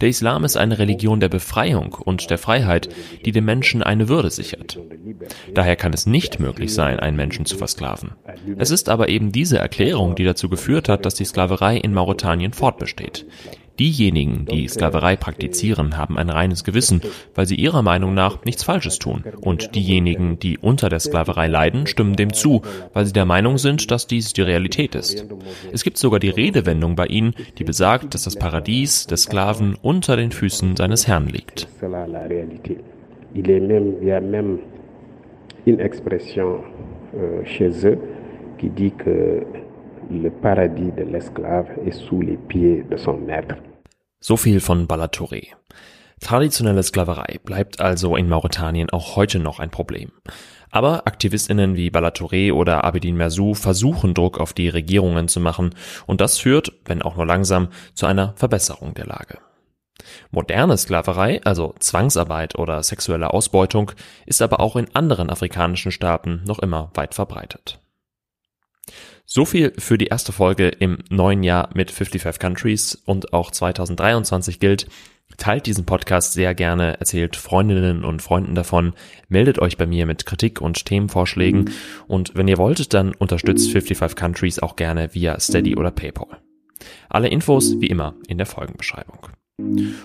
Der 0.00 0.08
Islam 0.08 0.44
ist 0.44 0.56
eine 0.56 0.78
Religion 0.78 1.18
der 1.18 1.30
Befreiung 1.30 1.94
und 1.94 2.30
der 2.30 2.36
Freiheit, 2.36 2.90
die 3.24 3.32
dem 3.32 3.46
Menschen 3.46 3.82
eine 3.82 4.08
Würde 4.08 4.30
sichert. 4.30 4.78
Daher 5.54 5.76
kann 5.76 5.94
es 5.94 6.06
nicht 6.06 6.40
möglich 6.40 6.74
sein, 6.74 7.00
einen 7.00 7.16
Menschen 7.16 7.46
zu 7.46 7.56
versklaven. 7.56 8.12
Es 8.58 8.70
ist 8.70 8.90
aber 8.90 9.08
eben 9.08 9.32
diese 9.32 9.58
Erklärung, 9.58 10.14
die 10.14 10.24
dazu 10.24 10.48
geführt 10.50 10.88
hat, 10.90 11.06
dass 11.06 11.14
die 11.14 11.24
Sklaverei 11.24 11.78
in 11.78 11.94
Mauretanien 11.94 12.52
fortbesteht. 12.52 13.26
Diejenigen, 13.78 14.46
die 14.46 14.68
Sklaverei 14.68 15.16
praktizieren, 15.16 15.96
haben 15.96 16.16
ein 16.16 16.30
reines 16.30 16.62
Gewissen, 16.62 17.00
weil 17.34 17.46
sie 17.46 17.56
ihrer 17.56 17.82
Meinung 17.82 18.14
nach 18.14 18.44
nichts 18.44 18.62
Falsches 18.62 19.00
tun. 19.00 19.24
Und 19.40 19.74
diejenigen, 19.74 20.38
die 20.38 20.58
unter 20.58 20.88
der 20.88 21.00
Sklaverei 21.00 21.48
leiden, 21.48 21.88
stimmen 21.88 22.14
dem 22.14 22.32
zu, 22.32 22.62
weil 22.92 23.06
sie 23.06 23.12
der 23.12 23.24
Meinung 23.24 23.58
sind, 23.58 23.90
dass 23.90 24.06
dies 24.06 24.32
die 24.32 24.42
Realität 24.42 24.94
ist. 24.94 25.26
Es 25.72 25.82
gibt 25.82 25.98
sogar 25.98 26.20
die 26.20 26.30
Redewendung 26.30 26.94
bei 26.94 27.06
ihnen, 27.06 27.34
die 27.58 27.64
besagt, 27.64 28.14
dass 28.14 28.24
das 28.24 28.36
Paradies 28.36 29.08
des 29.08 29.24
Sklaven 29.24 29.76
unter 29.82 30.16
den 30.16 30.30
Füßen 30.30 30.76
seines 30.76 31.08
Herrn 31.08 31.26
liegt. 31.26 31.66
Une 35.66 35.80
expression 35.80 36.62
euh, 37.14 37.42
chez 37.44 37.86
eux 37.86 37.96
qui 38.58 38.68
dit 38.68 38.90
que 38.90 39.46
Le 40.10 40.30
paradis 40.30 40.92
de 40.92 41.02
l'esclave 41.02 41.68
est 41.86 41.92
sous 41.92 42.20
les 42.20 42.36
pieds 42.36 42.84
de 42.90 42.96
son 42.96 43.16
maître. 43.16 43.56
So 44.20 44.36
viel 44.36 44.60
von 44.60 44.86
Balatouré. 44.86 45.52
Traditionelle 46.20 46.82
Sklaverei 46.82 47.38
bleibt 47.44 47.80
also 47.80 48.16
in 48.16 48.28
Mauretanien 48.28 48.90
auch 48.90 49.16
heute 49.16 49.38
noch 49.38 49.60
ein 49.60 49.70
Problem. 49.70 50.10
Aber 50.70 51.06
AktivistInnen 51.06 51.76
wie 51.76 51.90
Balatouré 51.90 52.52
oder 52.52 52.84
Abedin 52.84 53.16
Merzou 53.16 53.54
versuchen 53.54 54.14
Druck 54.14 54.40
auf 54.40 54.52
die 54.52 54.68
Regierungen 54.68 55.28
zu 55.28 55.40
machen 55.40 55.74
und 56.06 56.20
das 56.20 56.38
führt, 56.38 56.72
wenn 56.84 57.02
auch 57.02 57.16
nur 57.16 57.26
langsam, 57.26 57.68
zu 57.94 58.06
einer 58.06 58.32
Verbesserung 58.36 58.94
der 58.94 59.06
Lage. 59.06 59.38
Moderne 60.30 60.76
Sklaverei, 60.76 61.40
also 61.44 61.74
Zwangsarbeit 61.78 62.58
oder 62.58 62.82
sexuelle 62.82 63.32
Ausbeutung, 63.32 63.92
ist 64.26 64.42
aber 64.42 64.60
auch 64.60 64.76
in 64.76 64.94
anderen 64.94 65.30
afrikanischen 65.30 65.92
Staaten 65.92 66.42
noch 66.46 66.58
immer 66.58 66.90
weit 66.94 67.14
verbreitet. 67.14 67.80
So 69.34 69.44
viel 69.44 69.72
für 69.78 69.98
die 69.98 70.06
erste 70.06 70.30
Folge 70.30 70.68
im 70.68 70.98
neuen 71.10 71.42
Jahr 71.42 71.68
mit 71.74 71.90
55 71.90 72.38
Countries 72.38 73.02
und 73.04 73.32
auch 73.32 73.50
2023 73.50 74.60
gilt. 74.60 74.86
Teilt 75.38 75.66
diesen 75.66 75.84
Podcast 75.84 76.34
sehr 76.34 76.54
gerne, 76.54 77.00
erzählt 77.00 77.34
Freundinnen 77.34 78.04
und 78.04 78.22
Freunden 78.22 78.54
davon, 78.54 78.92
meldet 79.28 79.58
euch 79.58 79.76
bei 79.76 79.86
mir 79.86 80.06
mit 80.06 80.24
Kritik 80.24 80.60
und 80.60 80.84
Themenvorschlägen 80.84 81.72
und 82.06 82.36
wenn 82.36 82.46
ihr 82.46 82.58
wollt, 82.58 82.94
dann 82.94 83.12
unterstützt 83.12 83.72
55 83.72 84.14
Countries 84.16 84.58
auch 84.60 84.76
gerne 84.76 85.12
via 85.14 85.40
Steady 85.40 85.74
oder 85.74 85.90
PayPal. 85.90 86.38
Alle 87.08 87.26
Infos 87.26 87.80
wie 87.80 87.88
immer 87.88 88.14
in 88.28 88.38
der 88.38 88.46
Folgenbeschreibung. 88.46 89.18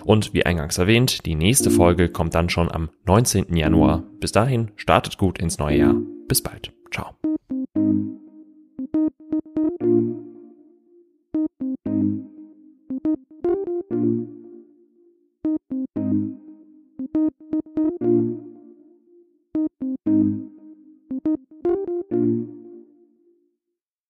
Und 0.04 0.34
wie 0.34 0.44
eingangs 0.44 0.76
erwähnt, 0.78 1.24
die 1.24 1.36
nächste 1.36 1.70
Folge 1.70 2.08
kommt 2.08 2.34
dann 2.34 2.48
schon 2.48 2.68
am 2.68 2.90
19. 3.06 3.54
Januar. 3.54 4.02
Bis 4.18 4.32
dahin, 4.32 4.72
startet 4.74 5.18
gut 5.18 5.38
ins 5.38 5.58
neue 5.58 5.78
Jahr. 5.78 5.94
Bis 6.26 6.42
bald. 6.42 6.72
Ciao. 6.92 7.14